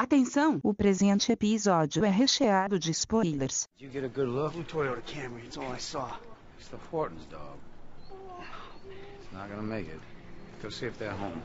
[0.00, 3.68] Atenção, o presente episódio é recheado de spoilers.
[3.76, 4.52] Did you get a good look?
[4.52, 6.16] Blue Toyota Camry, it's all I saw.
[6.56, 7.58] It's the Hortons, dog.
[8.88, 9.98] It's not gonna make it.
[10.62, 11.42] Go see if they're home.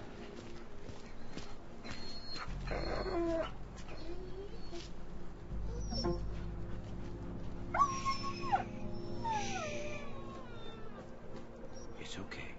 [12.00, 12.54] It's okay.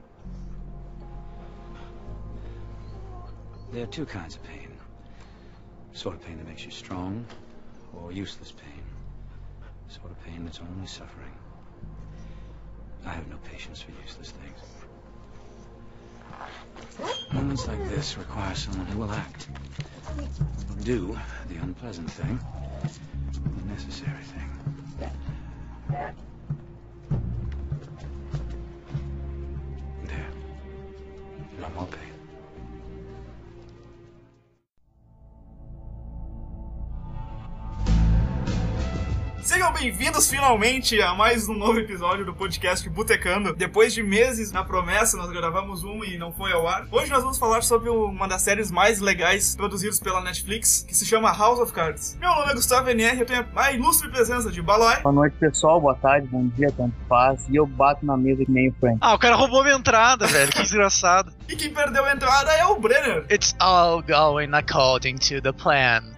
[3.73, 4.74] There are two kinds of pain.
[5.95, 7.25] Sort of pain that makes you strong,
[7.95, 8.83] or useless pain.
[9.89, 11.33] Sort of pain that's only suffering.
[13.07, 14.59] I have no patience for useless things.
[17.33, 19.49] Moments like this require someone who will act.
[20.83, 21.17] Do
[21.49, 22.41] the unpleasant thing,
[23.57, 24.51] the necessary thing.
[39.85, 43.55] Bem-vindos finalmente a mais um novo episódio do podcast Botecando.
[43.55, 46.87] Depois de meses na promessa, nós gravamos um e não foi ao ar.
[46.91, 51.05] Hoje nós vamos falar sobre uma das séries mais legais produzidas pela Netflix, que se
[51.05, 52.17] chama House of Cards.
[52.19, 55.03] Meu nome é Gustavo NR, eu tenho a ilustre presença de Balai.
[55.03, 55.79] Boa noite, pessoal.
[55.79, 57.47] Boa tarde, bom dia, tanto faz.
[57.51, 58.97] E eu bato na mesa que nem o Frank.
[59.03, 60.51] Ah, o cara roubou minha entrada, velho.
[60.51, 61.31] Que desgraçado.
[61.47, 63.27] E quem perdeu a entrada é o Brenner.
[63.31, 66.14] It's all going according to the plan.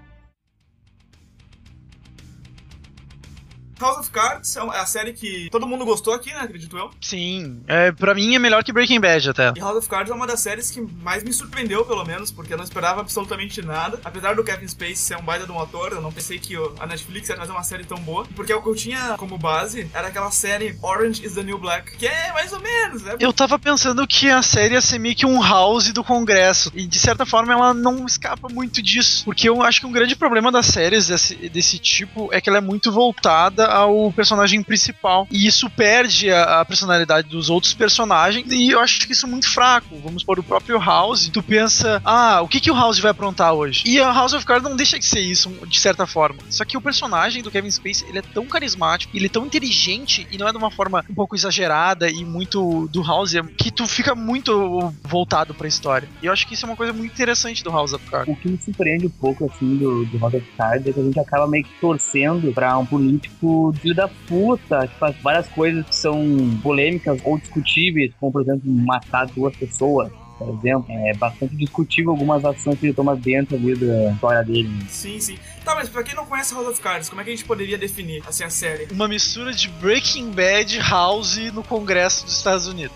[3.81, 6.41] House of Cards é é a série que todo mundo gostou aqui, né?
[6.41, 6.91] Acredito eu.
[7.01, 9.53] Sim, é, pra mim é melhor que Breaking Bad até.
[9.57, 12.53] E House of Cards é uma das séries que mais me surpreendeu, pelo menos, porque
[12.53, 14.01] eu não esperava absolutamente nada.
[14.05, 16.87] Apesar do Kevin Spacey ser um baita de um ator, eu não pensei que a
[16.87, 18.27] Netflix ia trazer uma série tão boa.
[18.35, 21.97] Porque o que eu tinha como base era aquela série Orange is the New Black,
[21.97, 23.17] que é mais ou menos, né?
[23.21, 26.73] Eu tava pensando que a série ia ser meio que um house do Congresso.
[26.75, 29.25] E de certa forma ela não escapa muito disso.
[29.25, 32.59] Porque eu acho que um grande problema das séries desse, desse tipo é que ela
[32.59, 35.27] é muito voltada ao personagem principal.
[35.31, 38.51] E isso perde a, a personalidade dos outros personagens.
[38.51, 39.97] E eu acho que isso é muito fraco.
[40.03, 41.29] Vamos por o próprio House.
[41.29, 43.83] Tu pensa, ah, o que, que o House vai aprontar hoje?
[43.87, 46.39] E a House of Cards não deixa de ser isso, de certa forma.
[46.51, 50.27] Só que o personagem do Kevin Spacey, ele é tão carismático, ele é tão inteligente
[50.31, 53.71] e não é de uma forma um pouco exagerada e muito do House, é que
[53.71, 56.09] tu fica muito voltado pra história.
[56.23, 58.33] E eu acho que isso é uma coisa muito interessante do House of Cards.
[58.35, 61.03] O que me surpreende um pouco, assim, do, do House of Cards é que a
[61.03, 65.85] gente acaba meio que torcendo pra um político filho da puta, que faz várias coisas
[65.87, 66.19] que são
[66.63, 70.11] polêmicas ou discutíveis, como, por exemplo, matar duas pessoas.
[70.39, 74.71] Por exemplo, é bastante discutível algumas ações que ele toma dentro ali da história dele.
[74.89, 75.39] Sim, sim.
[75.65, 77.79] Tá, mas pra quem não conhece House of Cards, como é que a gente poderia
[77.79, 78.87] definir, assim, a série?
[78.93, 82.95] Uma mistura de Breaking Bad House no Congresso dos Estados Unidos.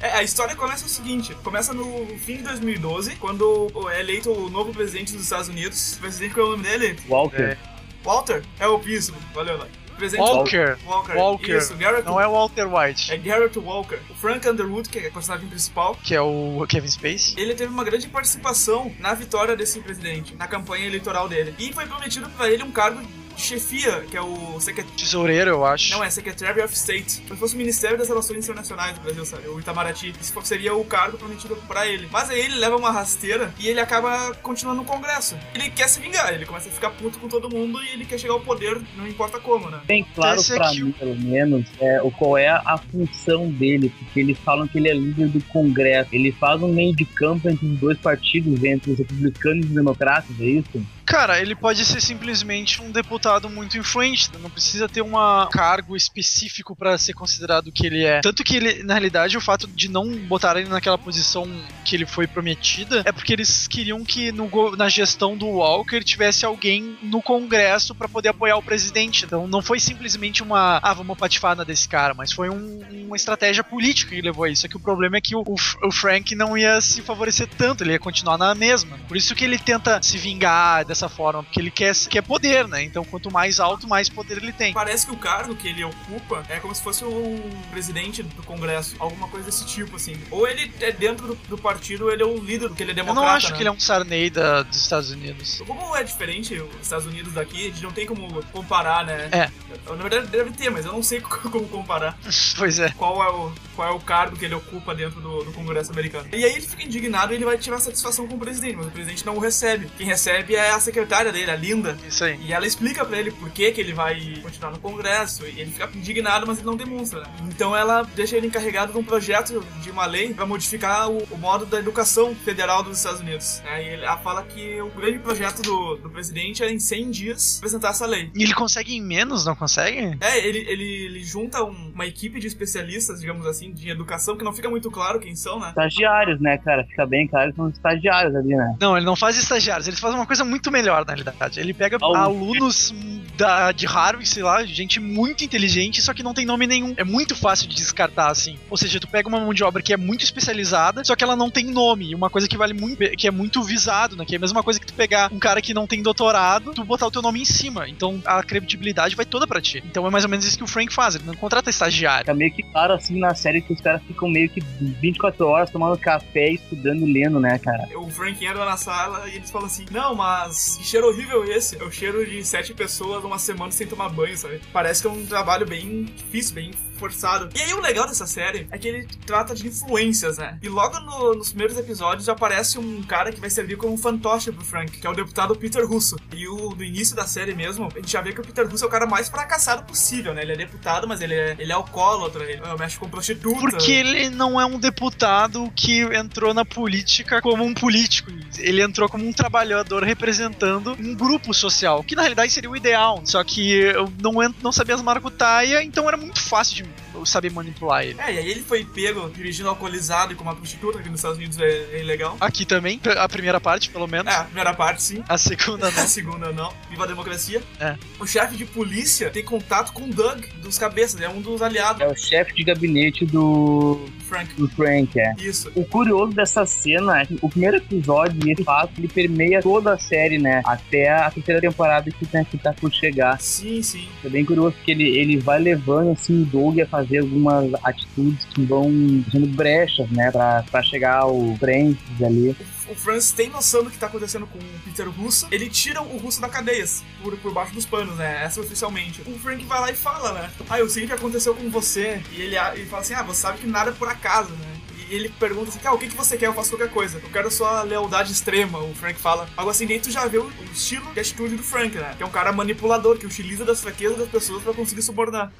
[0.00, 4.50] É, a história começa o seguinte: começa no fim de 2012, quando é eleito o
[4.50, 5.94] novo presidente dos Estados Unidos.
[5.94, 6.96] O presidente, qual é o nome dele?
[7.08, 7.56] Walker, É.
[8.02, 8.42] Walter?
[8.58, 9.16] É o Pismo.
[9.32, 9.66] Valeu, lá.
[9.96, 10.76] Presidente Walker.
[10.86, 11.14] Walker.
[11.14, 11.56] Walker.
[11.56, 12.04] Isso, Garrett.
[12.06, 13.98] Não é Walter White, É Garrett Walker.
[14.10, 17.34] O Frank Underwood, que é o personagem principal, que é o Kevin Spacey.
[17.36, 21.54] ele teve uma grande participação na vitória desse presidente, na campanha eleitoral dele.
[21.58, 23.00] E foi prometido pra ele um cargo
[23.36, 24.98] chefia, que é o secretário.
[24.98, 25.92] Tesoureiro, eu acho.
[25.92, 27.20] Não, é Secretary of State.
[27.22, 29.48] Como se fosse o Ministério das Relações Internacionais do Brasil, sabe?
[29.48, 30.12] O Itamaraty.
[30.20, 32.08] Isso seria o cargo prometido pra ele.
[32.10, 35.36] Mas aí ele leva uma rasteira e ele acaba continuando no Congresso.
[35.54, 38.18] Ele quer se vingar, ele começa a ficar puto com todo mundo e ele quer
[38.18, 39.80] chegar ao poder, não importa como, né?
[39.94, 44.20] bem claro Esse pra mim, pelo menos, é, o qual é a função dele, porque
[44.20, 46.10] eles falam que ele é líder do Congresso.
[46.12, 49.74] Ele faz um meio de campo entre os dois partidos, entre os republicanos e os
[49.74, 50.86] democratas, é isso?
[51.14, 55.12] Cara, ele pode ser simplesmente um deputado muito influente, não precisa ter um
[55.52, 58.20] cargo específico pra ser considerado que ele é.
[58.20, 61.48] Tanto que ele, na realidade, o fato de não botar ele naquela posição
[61.84, 66.44] que ele foi prometida é porque eles queriam que no na gestão do Walker tivesse
[66.44, 69.24] alguém no Congresso pra poder apoiar o presidente.
[69.24, 73.62] Então não foi simplesmente uma, ah, vamos patifar desse cara, mas foi um- uma estratégia
[73.62, 74.62] política que levou a isso.
[74.62, 75.44] Só que o problema é que o,
[75.82, 78.98] o Frank não ia se favorecer tanto, ele ia continuar na mesma.
[79.06, 82.82] Por isso que ele tenta se vingar dessa forma, porque ele quer, quer poder, né?
[82.82, 84.72] Então quanto mais alto, mais poder ele tem.
[84.72, 87.40] Parece que o cargo que ele ocupa é como se fosse um
[87.70, 90.16] presidente do Congresso, alguma coisa desse tipo, assim.
[90.30, 92.96] Ou ele é dentro do, do partido, ele é o líder, porque ele é Eu
[92.96, 93.26] democrata.
[93.26, 93.56] não acho né?
[93.56, 95.62] que ele é um Sarney da, dos Estados Unidos.
[95.66, 99.28] Como é diferente os Estados Unidos daqui, a gente não tem como comparar, né?
[99.32, 99.50] É.
[99.88, 102.16] Na verdade deve ter, mas eu não sei como comparar
[102.56, 102.90] pois é.
[102.90, 106.28] qual é o, qual é o cargo que ele ocupa dentro do, do Congresso americano.
[106.32, 108.90] E aí ele fica indignado e ele vai tirar satisfação com o presidente, mas o
[108.90, 109.88] presidente não o recebe.
[109.96, 111.96] Quem recebe é a, secretária dele, a Linda.
[112.06, 112.38] Isso aí.
[112.42, 115.44] E ela explica pra ele por que, que ele vai continuar no Congresso.
[115.46, 117.20] E ele fica indignado, mas ele não demonstra.
[117.20, 117.26] né?
[117.48, 121.38] Então ela deixa ele encarregado de um projeto de uma lei pra modificar o, o
[121.38, 123.60] modo da educação federal dos Estados Unidos.
[123.64, 123.82] né?
[123.82, 127.56] E ele- ela fala que o grande projeto do, do presidente é em 100 dias
[127.58, 128.30] apresentar essa lei.
[128.34, 130.16] E ele consegue em menos, não consegue?
[130.20, 134.44] É, ele, ele, ele junta um- uma equipe de especialistas, digamos assim, de educação, que
[134.44, 135.68] não fica muito claro quem são, né?
[135.68, 136.84] Estagiários, né, cara?
[136.84, 138.76] Fica bem claro que são estagiários ali, né?
[138.80, 141.60] Não, ele não faz estagiários, ele faz uma coisa muito melhor, na realidade.
[141.60, 142.92] Ele pega Ah, o- alunos
[143.36, 146.94] da, de Harvard, sei lá, gente muito inteligente, só que não tem nome nenhum.
[146.96, 148.58] É muito fácil de descartar, assim.
[148.70, 151.34] Ou seja, tu pega uma mão de obra que é muito especializada, só que ela
[151.36, 152.10] não tem nome.
[152.10, 154.24] E uma coisa que vale muito, que é muito visado, né?
[154.24, 156.84] Que é a mesma coisa que tu pegar um cara que não tem doutorado, tu
[156.84, 157.88] botar o teu nome em cima.
[157.88, 159.82] Então a credibilidade vai toda pra ti.
[159.86, 162.24] Então é mais ou menos isso que o Frank faz, ele não contrata estagiário.
[162.24, 165.70] Fica meio que claro assim na série que os caras ficam meio que 24 horas
[165.70, 167.88] tomando café, estudando, lendo, né, cara?
[167.96, 171.76] O Frank entra na sala e eles falam assim: Não, mas que cheiro horrível esse?
[171.76, 174.60] É o cheiro de sete pessoas uma semana sem tomar banho, sabe?
[174.72, 177.48] Parece que é um trabalho bem difícil, bem forçado.
[177.54, 180.58] E aí o legal dessa série é que ele trata de influências, né?
[180.62, 184.64] E logo no- nos primeiros episódios aparece um cara que vai servir como fantoche pro
[184.64, 186.16] Frank, que é o deputado Peter Russo.
[186.32, 188.84] E o, no início da série mesmo, a gente já vê que o Peter Russo
[188.84, 190.42] é o cara mais fracassado possível, né?
[190.42, 193.60] Ele é deputado, mas ele é, ele é alcoólatra, ele mexe com prostituta.
[193.60, 198.30] Porque ele não é um deputado que entrou na política como um político.
[198.58, 203.20] Ele entrou como um trabalhador representando um grupo social, que na realidade seria o ideal.
[203.24, 204.32] Só que eu não,
[204.62, 206.83] não sabia as maracutaia, então era muito fácil de
[207.13, 208.20] eu saber manipular ele.
[208.20, 211.38] É, e aí ele foi pego dirigindo alcoolizado e com uma prostituta, que nos Estados
[211.38, 212.36] Unidos é, é ilegal.
[212.40, 214.32] Aqui também, a primeira parte, pelo menos.
[214.32, 215.22] É, a primeira parte sim.
[215.28, 216.06] A segunda A não.
[216.06, 216.72] segunda não.
[216.90, 217.62] Viva a democracia.
[217.80, 217.96] É.
[218.18, 222.00] O chefe de polícia tem contato com o Doug dos cabeças, é um dos aliados
[222.00, 224.54] É o chefe de gabinete do, do Frank.
[224.54, 225.34] do Frank, é.
[225.38, 225.70] Isso.
[225.74, 229.98] O curioso dessa cena é que o primeiro episódio, esse fato, ele permeia toda a
[229.98, 230.62] série, né?
[230.64, 233.40] Até a terceira temporada que tá, que tá por chegar.
[233.40, 234.08] Sim, sim.
[234.24, 238.44] É bem curioso porque ele, ele vai levando assim o Doug a fazer algumas atitudes
[238.46, 240.30] que vão deixando brechas, né?
[240.30, 242.56] Pra, pra chegar ao Frank ali.
[242.88, 245.48] O Francis tem noção do que tá acontecendo com o Peter Russo.
[245.50, 246.84] Ele tira o Russo da cadeia,
[247.22, 248.44] por, por baixo dos panos, né?
[248.44, 249.22] Essa oficialmente.
[249.22, 250.50] O Frank vai lá e fala, né?
[250.68, 252.22] Ah, eu sei o que aconteceu com você.
[252.32, 254.80] E ele, ele fala assim: Ah, você sabe que nada é por acaso, né?
[255.08, 256.46] E ele pergunta assim: Ah, o que, que você quer?
[256.46, 257.18] Eu faço qualquer coisa.
[257.18, 258.78] Eu quero sua lealdade extrema.
[258.78, 259.48] O Frank fala.
[259.56, 262.14] Algo assim, tu já vê o, o estilo de atitude do Frank, né?
[262.16, 265.50] Que é um cara manipulador, que utiliza das fraquezas das pessoas pra conseguir subornar.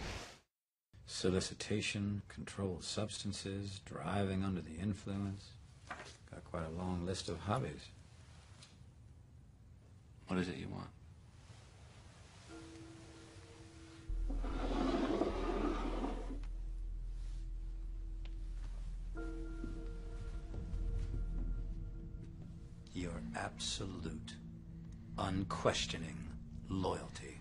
[1.07, 5.51] Solicitation, controlled substances, driving under the influence.
[6.31, 7.89] Got quite a long list of hobbies.
[10.29, 10.89] What is it you want?
[22.95, 24.35] Your absolute,
[25.19, 26.17] unquestioning
[26.69, 27.41] loyalty.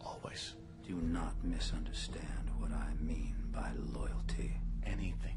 [0.00, 0.54] Always.
[0.86, 4.56] Do not misunderstand what I mean by loyalty.
[4.84, 5.36] Anything.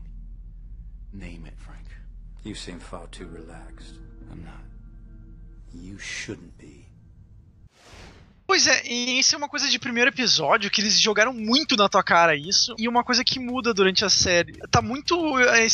[1.12, 1.86] Name it, Frank.
[2.44, 4.00] You seem far too relaxed.
[4.32, 4.64] I'm not.
[5.74, 6.88] You shouldn't be.
[8.46, 11.88] Pois é, e isso é uma coisa de primeiro episódio, que eles jogaram muito na
[11.90, 14.54] tua cara isso, e uma coisa que muda durante a série.
[14.70, 15.66] Tá muito, é,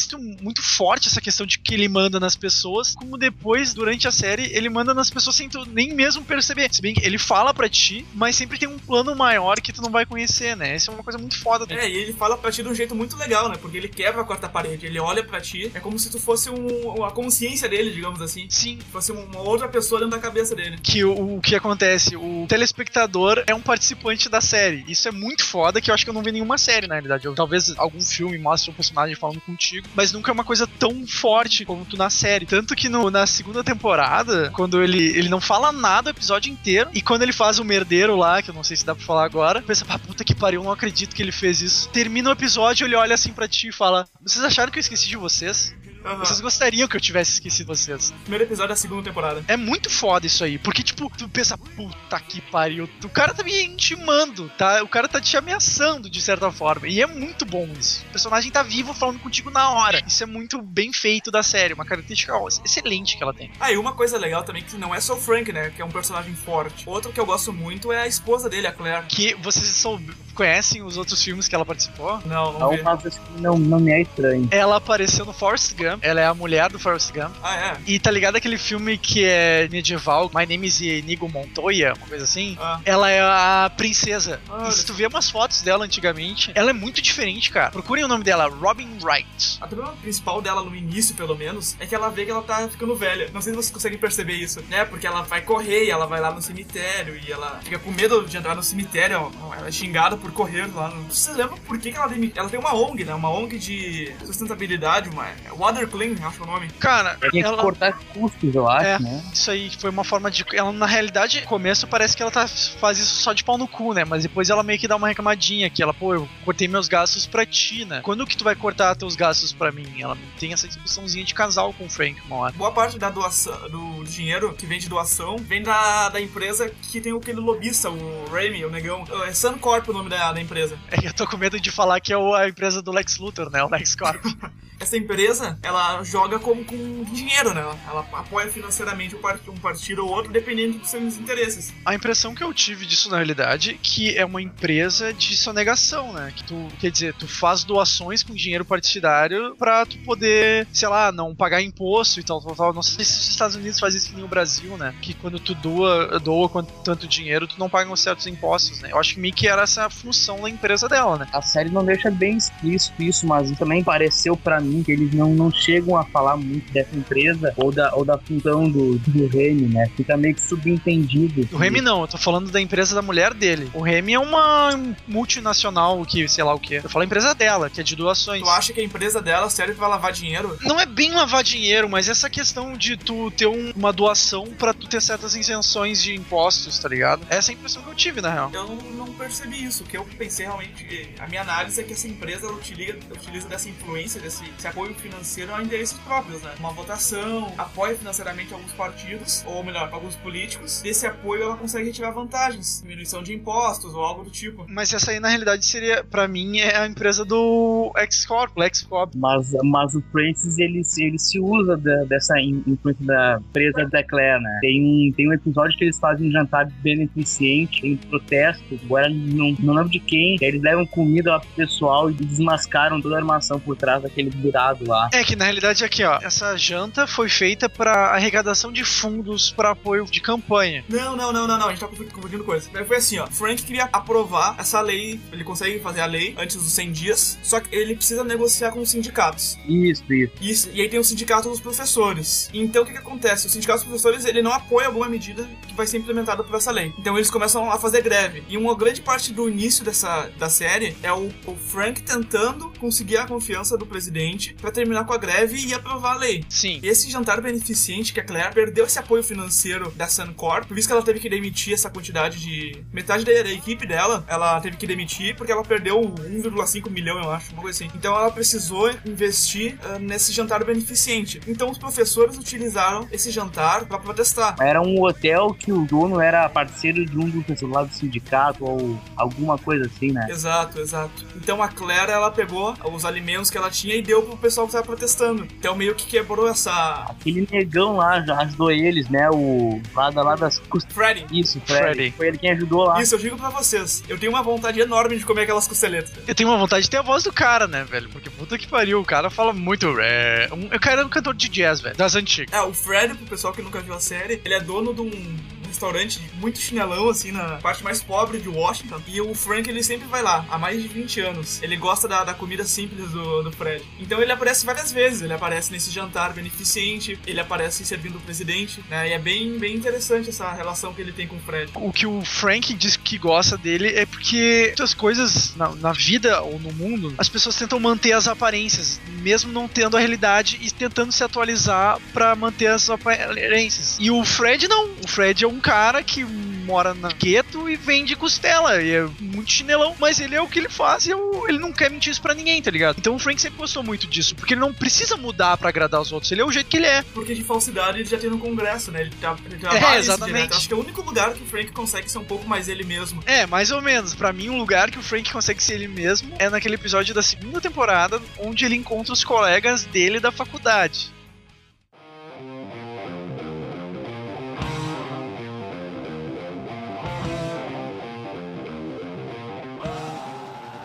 [0.41, 4.51] muito forte essa questão de que ele manda nas pessoas, como depois, durante a série,
[4.53, 6.73] ele manda nas pessoas sem tu nem mesmo perceber.
[6.73, 9.81] Se bem que ele fala pra ti, mas sempre tem um plano maior que tu
[9.81, 10.75] não vai conhecer, né?
[10.75, 11.65] Isso é uma coisa muito foda.
[11.69, 13.57] É, e ele fala pra ti de um jeito muito legal, né?
[13.59, 16.49] Porque ele quebra a quarta parede, ele olha pra ti, é como se tu fosse
[16.49, 18.47] um, a consciência dele, digamos assim.
[18.49, 20.77] Sim, Fosse uma outra pessoa dentro da cabeça dele.
[20.81, 24.83] que o, o que acontece, o telespectador é um participante da série.
[24.87, 27.25] Isso é muito foda, que eu acho que eu não vi nenhuma série, na realidade.
[27.25, 31.07] Eu, talvez algum filme mostre um personagem falando contigo, mas nunca é uma coisa tão
[31.07, 32.45] forte como tu na série.
[32.45, 36.89] Tanto que no- na segunda temporada, quando ele, ele não fala nada o episódio inteiro,
[36.93, 39.23] e quando ele faz o merdeiro lá, que eu não sei se dá pra falar
[39.25, 41.89] agora, pensa, pá, puta que pariu, não acredito que ele fez isso.
[41.89, 45.07] Termina o episódio, ele olha assim pra ti e fala: Vocês acharam que eu esqueci
[45.07, 45.73] de vocês?
[46.09, 46.25] Aham.
[46.25, 48.11] Vocês gostariam que eu tivesse esquecido vocês?
[48.23, 49.43] Primeiro episódio da segunda temporada.
[49.47, 53.43] É muito foda isso aí, porque, tipo, tu pensa, puta que pariu, o cara tá
[53.43, 54.81] me intimando, tá?
[54.81, 56.87] O cara tá te ameaçando, de certa forma.
[56.87, 58.03] E é muito bom isso.
[58.07, 60.01] O personagem tá vivo falando contigo na hora.
[60.07, 62.33] Isso é muito bem feito da série, uma característica
[62.65, 63.51] excelente que ela tem.
[63.59, 65.71] Ah, e uma coisa legal também que não é só o Frank, né?
[65.75, 66.83] Que é um personagem forte.
[66.87, 69.05] Outro que eu gosto muito é a esposa dele, a Claire.
[69.07, 72.19] Que vocês soube, conhecem os outros filmes que ela participou?
[72.25, 72.81] Não, não Não, vi.
[72.81, 74.47] mas esse filme não, não me é estranho.
[74.51, 75.99] Ela apareceu no Forrest Gump.
[76.01, 77.31] Ela é a mulher do Forrest Gump.
[77.43, 77.77] Ah, é?
[77.85, 82.23] E tá ligado aquele filme que é medieval, My Name is Inigo Montoya, uma coisa
[82.23, 82.57] assim?
[82.59, 82.79] Ah.
[82.85, 84.39] Ela é a princesa.
[84.49, 84.69] Olha.
[84.69, 87.71] E se tu vê umas fotos dela antigamente, ela é muito diferente, cara.
[87.71, 89.57] Procurem o nome dela, Robin Wright.
[89.59, 92.67] A problema principal dela no início, pelo menos, é que ela vê que ela tá
[92.69, 93.29] ficando velha.
[93.33, 94.85] Não sei se vocês conseguem perceber isso, né?
[94.85, 98.25] Porque ela vai correr e ela vai lá no cemitério e ela fica com medo
[98.25, 99.31] de entrar no cemitério.
[99.41, 100.89] ó, Ela é xingada por correr lá.
[100.89, 101.03] No...
[101.05, 103.13] Vocês lembram por que, que ela, demi- ela tem uma ONG, né?
[103.13, 106.67] Uma ONG de sustentabilidade, uma é Water Clean, acho que é o nome.
[106.79, 107.61] Cara, que ela.
[107.61, 108.99] cortar custos, eu acho, É.
[108.99, 109.23] né?
[109.33, 110.45] Isso aí foi uma forma de.
[110.53, 113.67] Ela, na realidade, no começo parece que ela tá, faz isso só de pau no
[113.67, 114.05] cu, né?
[114.05, 117.25] Mas depois ela meio que dá uma reclamadinha que ela, pô, eu cortei meus gastos
[117.25, 118.01] pra ti, né?
[118.03, 120.01] Quando que tu vai cortar teus gastos pra mim?
[120.01, 122.53] Ela tem essa discussõezinha de casal com o Frank uma hora.
[122.53, 126.99] Boa parte da doação, do dinheiro que vem de doação vem da, da empresa que
[127.01, 129.03] tem aquele lobista, o Remy, o negão.
[129.27, 130.77] É Suncorp o nome da, da empresa.
[130.91, 133.63] É eu tô com medo de falar que é a empresa do Lex Luthor, né?
[133.63, 134.23] O Lex Corp.
[134.79, 137.59] Essa empresa, ela joga como com dinheiro, né?
[137.85, 141.73] Ela apoia financeiramente um part- um partido ou outro, dependendo dos seus interesses.
[141.85, 146.31] A impressão que eu tive disso na realidade que é uma empresa de sonegação, né?
[146.33, 151.11] Que tu, quer dizer, tu faz doações com dinheiro partidário pra tu poder, sei lá,
[151.11, 152.73] não pagar imposto e tal, tal, tal.
[152.73, 154.95] Não sei se os Estados Unidos fazem isso que nem o Brasil, né?
[155.01, 158.93] Que quando tu doa, doa quanto, tanto dinheiro, tu não paga certos impostos, né?
[158.93, 161.27] Eu acho que meio que era essa a função da empresa dela, né?
[161.31, 165.29] A série não deixa bem explícito isso, mas também pareceu pra mim que eles não,
[165.35, 169.67] não chegam a falar muito dessa empresa ou da, ou da função do, do Remy,
[169.67, 169.87] né?
[169.95, 171.47] Fica meio que subentendido.
[171.55, 173.69] O Remy não, eu tô falando da empresa da mulher dele.
[173.73, 174.71] O Remy é uma
[175.07, 176.75] multinacional que, sei lá o que.
[176.75, 178.41] Eu falo a empresa dela, que é de doações.
[178.41, 180.57] Tu acha que a empresa dela serve pra lavar dinheiro?
[180.63, 184.73] Não é bem lavar dinheiro, mas essa questão de tu ter um- uma doação pra
[184.73, 187.21] tu ter certas isenções de impostos, tá ligado?
[187.29, 188.49] Essa é a impressão que eu tive, na real.
[188.53, 188.75] Eu não,
[189.05, 189.83] não percebi isso.
[189.89, 193.47] O que eu pensei realmente, a minha análise é que essa empresa ela utiliza, utiliza
[193.49, 196.51] dessa influência, desse, apoio financeiro a interesses próprios, né?
[196.59, 200.81] Uma votação, apoia financeiramente alguns partidos, ou melhor, alguns políticos.
[200.83, 204.63] Desse apoio ela consegue retirar vantagens, diminuição de impostos ou algo do tipo.
[204.69, 209.13] Mas essa aí, na realidade, seria, pra mim, é a empresa do X-Corp, Lex-Corp.
[209.15, 213.85] Mas, mas o Francis, ele, se- ele se usa da- dessa in- influência da empresa
[213.87, 214.59] da Claire, né?
[214.61, 219.55] Tem um, tem um episódio que eles fazem um jantar beneficente em protesto, agora não,
[219.59, 223.59] não lembro de quem, eles levam comida lá pro pessoal e desmascaram toda a armação
[223.59, 225.09] por trás daquele burado lá.
[225.13, 229.71] É que, na realidade, aqui, ó, essa janta foi feita pra arrecadação de fundos pra
[229.71, 230.83] apoio de campanha.
[230.89, 232.69] Não, não, não, não, não, a gente tá confundindo- confundindo coisas.
[232.87, 233.27] Foi assim, ó.
[233.27, 237.59] Frank queria aprovar essa lei, ele consegue fazer a lei antes dos 100 dias, só
[237.59, 239.57] que ele precisa negociar com os sindicatos.
[239.67, 240.33] Isso, isso.
[240.41, 242.49] Isso, e aí tem o sindicato dos professores.
[242.53, 243.47] Então o que, que acontece?
[243.47, 246.71] O sindicato dos professores ele não apoia alguma medida que vai ser implementada por essa
[246.71, 246.93] lei.
[246.97, 248.43] Então eles começam a fazer greve.
[248.49, 253.17] E uma grande parte do início dessa da série é o, o Frank tentando conseguir
[253.17, 256.43] a confiança do presidente pra terminar com a greve e aprovar a lei.
[256.49, 256.79] Sim.
[256.81, 260.87] E esse jantar beneficente que a Claire perdeu esse apoio financeiro da Suncorp, por isso
[260.87, 262.83] que ela teve que demitir essa quantidade de.
[262.91, 267.31] Metade da, da equipe dela, ela teve que demitir porque ela perdeu 1,5 milhão, eu
[267.31, 267.91] acho, uma coisa assim.
[267.95, 271.39] Então ela precisou investir ah, nesse jantar beneficente.
[271.47, 274.55] Então os professores utilizaram esse jantar pra protestar.
[274.59, 278.99] Era um hotel que o dono era parceiro de um dos lá do sindicato ou
[279.15, 280.27] alguma coisa assim, né?
[280.29, 281.25] Exato, exato.
[281.35, 284.73] Então a Claire, ela pegou os alimentos que ela tinha e deu pro pessoal que
[284.73, 285.47] tava protestando.
[285.57, 287.05] Então meio que quebrou essa.
[287.09, 289.29] Aquele negão lá já ajudou eles, né?
[289.29, 290.61] O lá, da, lá das.
[290.89, 291.25] Freddy.
[291.31, 291.81] Isso, Fred.
[291.81, 292.13] Freddy.
[292.15, 293.01] Foi ele quem ajudou lá.
[293.01, 294.03] Isso, eu digo pra vocês.
[294.07, 296.11] Eu tenho uma vontade enorme de comer aquelas costeletas.
[296.27, 298.09] Eu tenho uma vontade de ter a voz do cara, né, velho?
[298.09, 299.87] Porque puta que pariu, o cara fala muito.
[299.99, 302.53] É, um, o cara é um cantor de jazz, velho, das antigas.
[302.53, 305.37] É, o Fred, pro pessoal que nunca viu a série, ele é dono de um
[305.69, 309.01] restaurante muito chinelão, assim, na parte mais pobre de Washington.
[309.07, 311.61] E o Frank, ele sempre vai lá, há mais de 20 anos.
[311.63, 313.83] Ele gosta da, da comida simples do, do Fred.
[313.99, 315.21] Então ele aparece várias vezes.
[315.21, 319.09] Ele aparece nesse jantar beneficente, ele aparece servindo o presidente, né?
[319.09, 321.71] E é bem, bem interessante essa relação que ele tem com o Fred.
[321.75, 326.41] O que o Frank diz que gosta dele é porque muitas coisas na, na vida
[326.41, 330.71] ou no mundo, as pessoas tentam manter as aparências, mesmo não tendo a realidade e
[330.71, 333.97] tentando se atualizar pra manter as aparências.
[333.99, 334.89] E o Fred não.
[335.03, 338.81] O Fred é um cara que mora na gueto e vende costela.
[338.81, 341.71] E é muito chinelão, mas ele é o que ele faz e eu- ele não
[341.73, 342.97] quer mentir isso pra ninguém, tá ligado?
[342.99, 346.11] Então o Frank sempre gostou muito disso, porque ele não precisa mudar pra agradar os
[346.11, 347.01] outros, ele é o jeito que ele é.
[347.13, 349.01] Porque de falsidade ele já tem no Congresso, né?
[349.01, 350.35] Ele, tra ele É, trabalha isso exatamente.
[350.35, 350.57] direto.
[350.57, 352.83] Acho que é o único lugar que o Frank consegue ser um pouco mais ele
[352.83, 353.23] mesmo.
[353.25, 354.13] É, mais ou menos.
[354.13, 357.23] Pra mim, um lugar que o Frank consegue ser ele mesmo é naquele episódio da
[357.23, 361.11] segunda temporada, onde ele encontra os colegas dele da faculdade.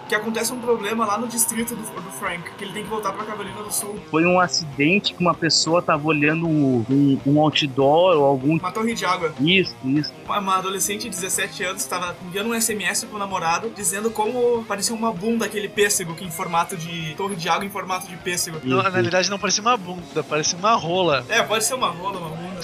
[0.09, 3.13] Que acontece um problema lá no distrito do, do Frank, que ele tem que voltar
[3.13, 3.99] pra Carolina do Sul.
[4.11, 8.59] Foi um acidente que uma pessoa tava olhando um, um outdoor ou algum.
[8.59, 9.33] Uma torre de água.
[9.41, 10.13] Isso, isso.
[10.25, 14.95] Uma, uma adolescente de 17 anos estava enviando um SMS pro namorado dizendo como parecia
[14.95, 18.61] uma bunda aquele pêssego que em formato de torre de água em formato de pêssego.
[18.65, 21.25] Não, na realidade não parecia uma bunda, parecia uma rola.
[21.29, 22.61] É, pode ser uma rola, uma bunda.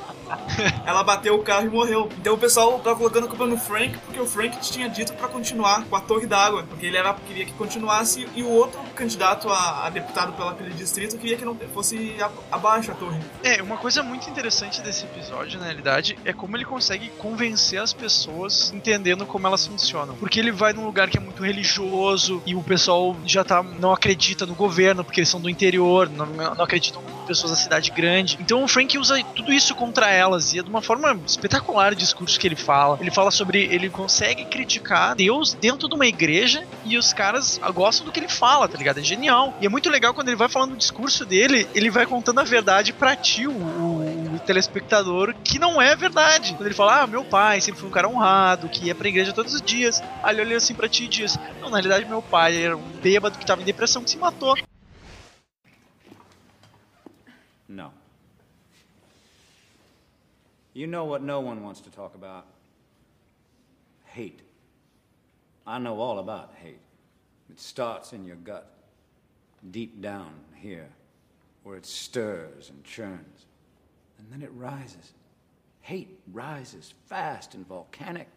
[0.84, 2.08] Ela bateu o carro e morreu.
[2.18, 5.28] Então o pessoal tava colocando a culpa no Frank, porque o Frank tinha dito pra
[5.28, 6.64] continuar com a Torre d'Água.
[6.68, 10.70] Porque ele era, queria que continuasse e o outro candidato a, a deputado pela, pelo
[10.70, 12.16] distrito queria que não fosse
[12.50, 13.20] abaixo a torre.
[13.42, 17.92] É, uma coisa muito interessante desse episódio, na realidade, é como ele consegue convencer as
[17.92, 20.14] pessoas entendendo como elas funcionam.
[20.16, 23.92] Porque ele vai num lugar que é muito religioso e o pessoal já tá, não
[23.92, 27.90] acredita no governo, porque eles são do interior, não, não acreditam em pessoas da cidade
[27.90, 28.38] grande.
[28.40, 31.96] Então o Frank usa tudo isso contra elas e é de uma forma espetacular o
[31.96, 32.98] discurso que ele fala.
[33.00, 33.64] Ele fala sobre.
[33.64, 38.28] Ele consegue criticar Deus dentro de uma igreja e os caras gostam do que ele
[38.28, 38.83] fala, tá ligado?
[38.90, 39.54] É genial.
[39.60, 42.44] E é muito legal quando ele vai falando o discurso dele, ele vai contando a
[42.44, 46.52] verdade pra ti, o, o- o telespectador, que não é verdade.
[46.54, 49.32] Quando ele fala, ah, meu pai sempre foi um cara honrado, que ia pra igreja
[49.32, 50.00] todos os dias.
[50.22, 52.82] Aí ele olha assim pra ti e diz, não, na realidade meu pai era um
[53.00, 54.56] bêbado que tava em depressão que se matou.
[57.68, 57.90] No.
[60.74, 62.44] You know what no one wants to talk about?
[64.16, 64.42] Hate.
[65.66, 66.80] I know all about hate.
[67.50, 68.66] It starts in your gut,
[69.70, 70.88] deep down here,
[71.62, 73.46] where it stirs and churns.
[74.18, 75.12] And then it rises.
[75.80, 78.28] Hate rises fast and volcanic.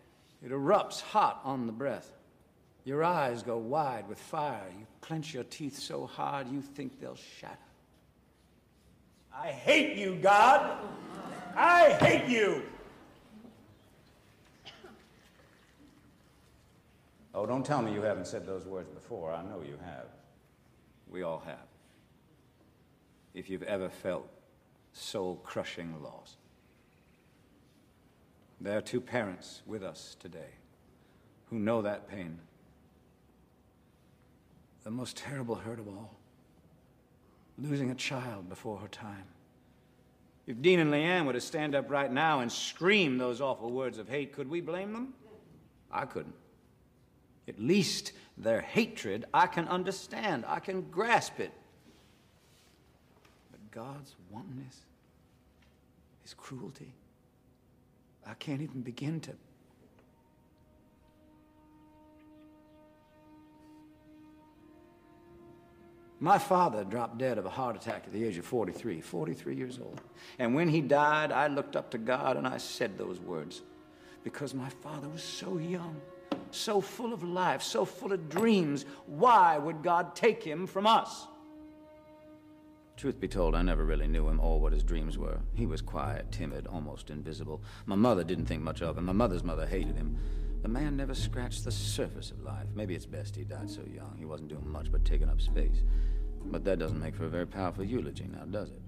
[0.44, 2.12] It erupts hot on the breath.
[2.84, 4.68] Your eyes go wide with fire.
[4.78, 7.58] You clench your teeth so hard you think they'll shatter.
[9.36, 10.78] I hate you, God.
[11.56, 12.64] I hate you.
[17.34, 19.32] Oh, don't tell me you haven't said those words before.
[19.32, 20.08] I know you have.
[21.10, 21.68] We all have.
[23.34, 24.30] If you've ever felt
[24.94, 26.38] soul crushing loss.
[28.60, 30.56] There are two parents with us today
[31.50, 32.40] who know that pain.
[34.84, 36.18] The most terrible hurt of all
[37.58, 39.26] losing a child before her time.
[40.46, 43.98] If Dean and Leanne were to stand up right now and scream those awful words
[43.98, 45.14] of hate, could we blame them?
[45.92, 46.36] I couldn't.
[47.48, 51.52] At least their hatred I can understand, I can grasp it.
[53.52, 54.82] But God's wantonness,
[56.24, 56.94] His cruelty,
[58.26, 59.32] I can't even begin to.
[66.20, 69.80] My father dropped dead of a heart attack at the age of 43, 43 years
[69.80, 70.02] old.
[70.40, 73.62] And when he died, I looked up to God and I said those words
[74.24, 76.02] because my father was so young,
[76.52, 78.86] so full of life, so full of dreams.
[79.06, 81.28] Why would God take him from us?
[82.98, 85.38] Truth be told, I never really knew him or what his dreams were.
[85.54, 87.62] He was quiet, timid, almost invisible.
[87.86, 89.06] My mother didn't think much of him.
[89.06, 90.18] My mother's mother hated him.
[90.64, 92.66] The man never scratched the surface of life.
[92.74, 94.16] Maybe it's best he died so young.
[94.18, 95.84] He wasn't doing much but taking up space.
[96.46, 98.82] But that doesn't make for a very powerful eulogy now, does it?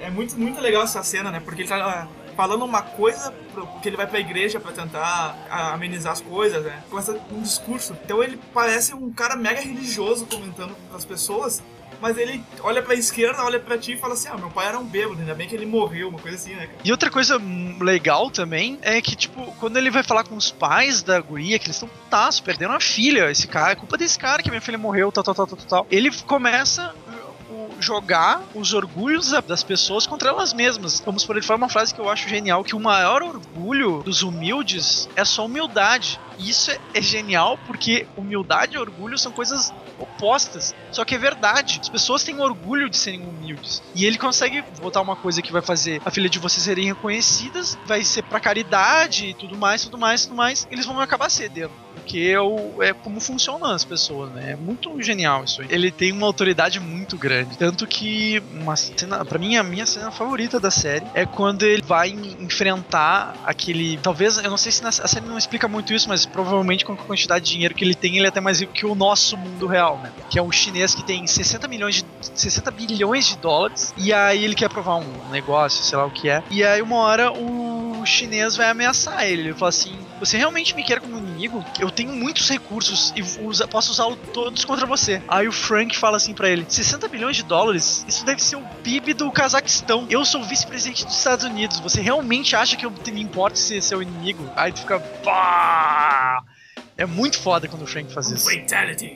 [0.00, 1.40] É muito, muito legal essa cena, né?
[1.40, 5.36] Porque ele tá ah, falando uma coisa, porque ele vai pra igreja pra tentar
[5.72, 6.82] amenizar as coisas, né?
[6.90, 7.96] Começa um discurso.
[8.04, 11.62] Então ele parece um cara mega religioso comentando com as pessoas,
[12.00, 14.78] mas ele olha pra esquerda, olha pra ti e fala assim: Ah, meu pai era
[14.78, 16.78] um bêbado, ainda bem que ele morreu, uma coisa assim, né, cara?
[16.84, 17.40] E outra coisa
[17.80, 21.66] legal também é que, tipo, quando ele vai falar com os pais da guria, que
[21.66, 24.78] eles estão putaços, perderam a filha, esse cara, é culpa desse cara que minha filha
[24.78, 25.86] morreu, tal, tal, tal, tal, tal.
[25.90, 26.92] Ele começa
[27.82, 31.00] jogar os orgulhos da- das pessoas contra elas mesmas.
[31.04, 34.22] Vamos por ele falar uma frase que eu acho genial, que o maior orgulho dos
[34.22, 36.18] humildes é só humildade.
[36.38, 40.74] E isso é, é genial porque humildade e orgulho são coisas opostas.
[40.90, 41.78] Só que é verdade.
[41.80, 43.82] As pessoas têm orgulho de serem humildes.
[43.94, 47.78] E ele consegue botar uma coisa que vai fazer a filha de vocês serem reconhecidas,
[47.86, 50.66] vai ser pra caridade e tudo mais, tudo mais, tudo mais.
[50.70, 51.72] Eles vão acabar cedendo.
[52.02, 54.52] Porque é, o, é como funcionam as pessoas, né?
[54.52, 55.68] É muito genial isso aí.
[55.70, 57.56] Ele tem uma autoridade muito grande.
[57.56, 61.82] Tanto que uma cena, pra mim, a minha cena favorita da série é quando ele
[61.82, 63.96] vai en- enfrentar aquele.
[63.98, 66.96] Talvez, eu não sei se a série não explica muito isso, mas provavelmente com a
[66.96, 69.66] quantidade de dinheiro que ele tem, ele é até mais rico que o nosso mundo
[69.66, 70.12] real, né?
[70.28, 72.04] Que é um chinês que tem 60 milhões de.
[72.34, 73.94] 60 bilhões de dólares.
[73.96, 76.42] E aí ele quer provar um negócio, sei lá o que é.
[76.50, 79.42] E aí uma hora o chinês vai ameaçar ele.
[79.42, 81.64] Ele fala assim: Você realmente me quer como inimigo?
[81.78, 85.22] Eu tenho muitos recursos e usa- posso usá-los todos contra você.
[85.28, 88.04] Aí o Frank fala assim pra ele: 60 bilhões de dólares?
[88.08, 90.06] Isso deve ser o PIB do Cazaquistão.
[90.10, 91.80] Eu sou vice-presidente dos Estados Unidos.
[91.80, 94.50] Você realmente acha que eu me importo se ser seu inimigo?
[94.56, 95.02] Aí tu fica.
[96.96, 98.48] É muito foda quando o Frank faz isso.
[98.50, 99.14] Fatality.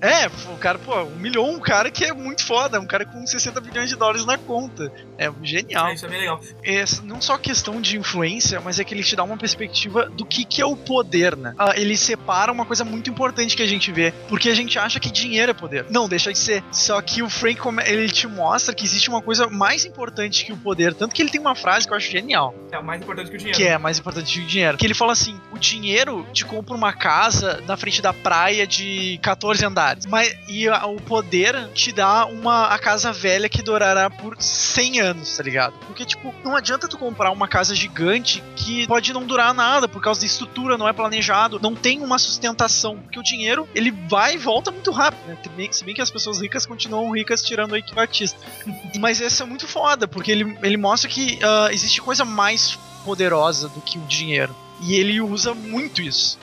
[0.00, 3.60] É, o cara, pô, humilhou um cara que é muito foda, um cara com 60
[3.60, 4.90] bilhões de dólares na conta.
[5.18, 5.88] É genial.
[5.88, 6.40] É, isso é bem legal.
[6.64, 10.24] É não só questão de influência, mas é que ele te dá uma perspectiva do
[10.24, 11.54] que, que é o poder, né?
[11.58, 14.98] Ah, ele separa uma coisa muito importante que a gente vê, porque a gente acha
[14.98, 15.84] que dinheiro é poder.
[15.90, 16.64] Não, deixa de ser.
[16.72, 20.56] Só que o Frank, ele te mostra que existe uma coisa mais importante que o
[20.56, 23.28] poder, tanto que ele tem uma frase que eu acho genial, É o mais importante
[23.30, 23.58] que o dinheiro.
[23.58, 24.78] que é mais importante que o dinheiro.
[24.78, 29.18] Que ele fala assim: o dinheiro te compra uma casa na frente da praia de
[29.22, 29.89] 14 andares.
[30.08, 35.00] Mas e a- o poder te dá uma a casa velha que durará por 100
[35.00, 35.74] anos, tá ligado?
[35.86, 40.00] Porque, tipo, não adianta tu comprar uma casa gigante que pode não durar nada por
[40.02, 42.98] causa da estrutura, não é planejado, não tem uma sustentação.
[42.98, 45.36] Porque o dinheiro, ele vai e volta muito rápido, né?
[45.70, 48.38] Se bem- que as pessoas ricas continuam ricas tirando aí que Batista.
[49.00, 53.68] Mas esse é muito foda, porque ele, ele mostra que ah, existe coisa mais poderosa
[53.68, 54.54] do que o dinheiro.
[54.82, 56.38] E ele usa muito isso.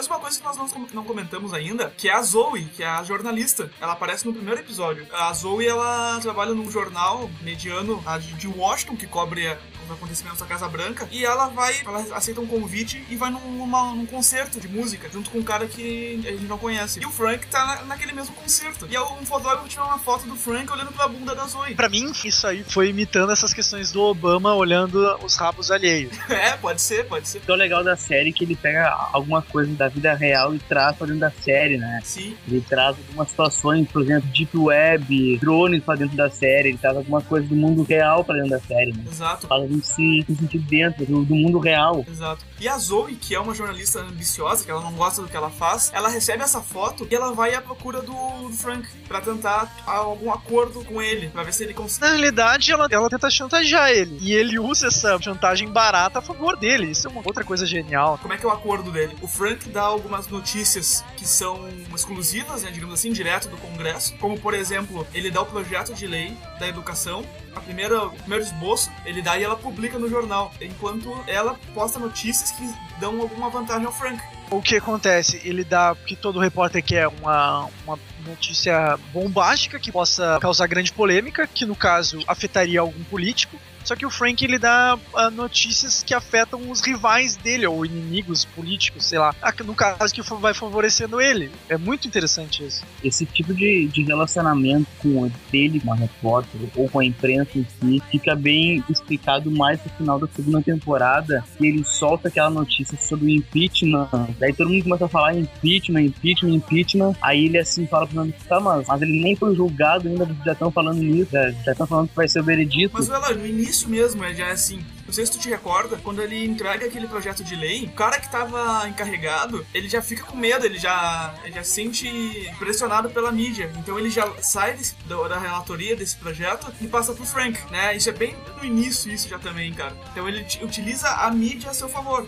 [0.00, 2.86] Mas uma coisa que nós não, não comentamos ainda, que é a Zoe, que é
[2.88, 3.70] a jornalista.
[3.78, 5.06] Ela aparece no primeiro episódio.
[5.12, 10.40] A Zoe, ela trabalha num jornal mediano a de Washington, que cobre a- os acontecimentos
[10.40, 11.06] da Casa Branca.
[11.12, 15.06] E ela vai, ela aceita um convite e vai num, numa- num concerto de música,
[15.12, 16.98] junto com um cara que a gente não conhece.
[17.02, 18.86] E o Frank tá na- naquele mesmo concerto.
[18.90, 21.74] E um fotógrafo tirou uma foto do Frank olhando pra bunda da Zoe.
[21.74, 26.16] Pra mim, isso aí foi imitando essas questões do Obama olhando os rabos alheios.
[26.30, 27.42] É, pode ser, pode ser.
[27.46, 30.58] É o legal da série é que ele pega alguma coisa da vida real e
[30.58, 32.00] traz pra dentro da série, né?
[32.02, 32.36] Sim.
[32.48, 36.96] Ele traz algumas situações, por exemplo, Deep Web, drones pra dentro da série, ele traz
[36.96, 39.04] alguma coisa do mundo real pra dentro da série, né?
[39.10, 39.46] Exato.
[39.46, 42.04] Fala a gente se, se sentir dentro do, do mundo real.
[42.08, 42.44] Exato.
[42.58, 45.50] E a Zoe, que é uma jornalista ambiciosa, que ela não gosta do que ela
[45.50, 48.12] faz, ela recebe essa foto e ela vai à procura do,
[48.48, 52.04] do Frank pra tentar algum acordo com ele, pra ver se ele consegue.
[52.04, 54.18] Na realidade, ela, ela tenta chantagear ele.
[54.20, 56.90] E ele usa essa chantagem barata a favor dele.
[56.90, 58.18] Isso é uma outra coisa genial.
[58.20, 59.16] Como é que é o acordo dele?
[59.22, 64.38] O Frank dá algumas notícias que são exclusivas, né, digamos assim, direto do Congresso, como
[64.38, 68.90] por exemplo, ele dá o projeto de lei da educação, a primeira, o primeiro esboço,
[69.04, 73.86] ele dá e ela publica no jornal, enquanto ela posta notícias que dão alguma vantagem
[73.86, 74.20] ao Frank.
[74.50, 75.40] O que acontece?
[75.44, 80.92] Ele dá o que todo repórter quer uma, uma notícia bombástica que possa causar grande
[80.92, 83.56] polêmica, que no caso afetaria algum político.
[83.90, 88.44] Só que o Frank ele dá ah, notícias que afetam os rivais dele, ou inimigos
[88.44, 89.34] políticos, sei lá.
[89.42, 91.50] Ah, No caso que vai favorecendo ele.
[91.68, 92.84] É muito interessante isso.
[93.02, 97.58] Esse tipo de, de relacionamento com o dele, com a repórter, ou com a imprensa
[97.58, 102.48] em si, fica bem explicado mais no final da segunda temporada, que ele solta aquela
[102.48, 107.58] notícia sobre o impeachment, daí todo mundo começa a falar impeachment, impeachment, impeachment, aí ele
[107.58, 110.98] assim fala pro Nando, tá, mas, mas ele nem foi julgado ainda, já estão falando
[110.98, 112.94] nisso, já estão falando que vai ser o veredito.
[112.94, 114.84] Mas ela, no início mesmo, é já é assim.
[115.06, 118.20] Não sei se tu te recorda, quando ele entrega aquele projeto de lei, o cara
[118.20, 123.10] que tava encarregado, ele já fica com medo, ele já, ele já se sente pressionado
[123.10, 123.72] pela mídia.
[123.78, 127.96] Então ele já sai desse- da, relatoria desse projeto e passa pro Frank, né?
[127.96, 129.96] Isso é bem no início, isso já também, cara.
[130.12, 132.26] Então ele utiliza a mídia a seu favor.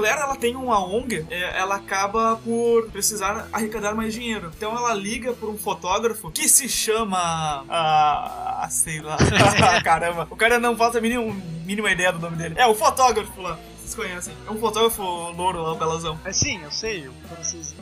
[0.00, 4.50] Claire, ela tem uma ONG, é, ela acaba por precisar arrecadar mais dinheiro.
[4.56, 7.64] Então ela liga por um fotógrafo que se chama.
[7.68, 9.16] Ah, sei lá.
[9.84, 10.26] Caramba.
[10.30, 11.34] O cara não faz a mínima,
[11.64, 12.54] mínima ideia do nome dele.
[12.58, 13.58] É, o fotógrafo lá.
[13.78, 14.34] Vocês conhecem.
[14.46, 16.18] É um fotógrafo louro lá, belazão.
[16.24, 17.74] Mas sim, eu sei, francês.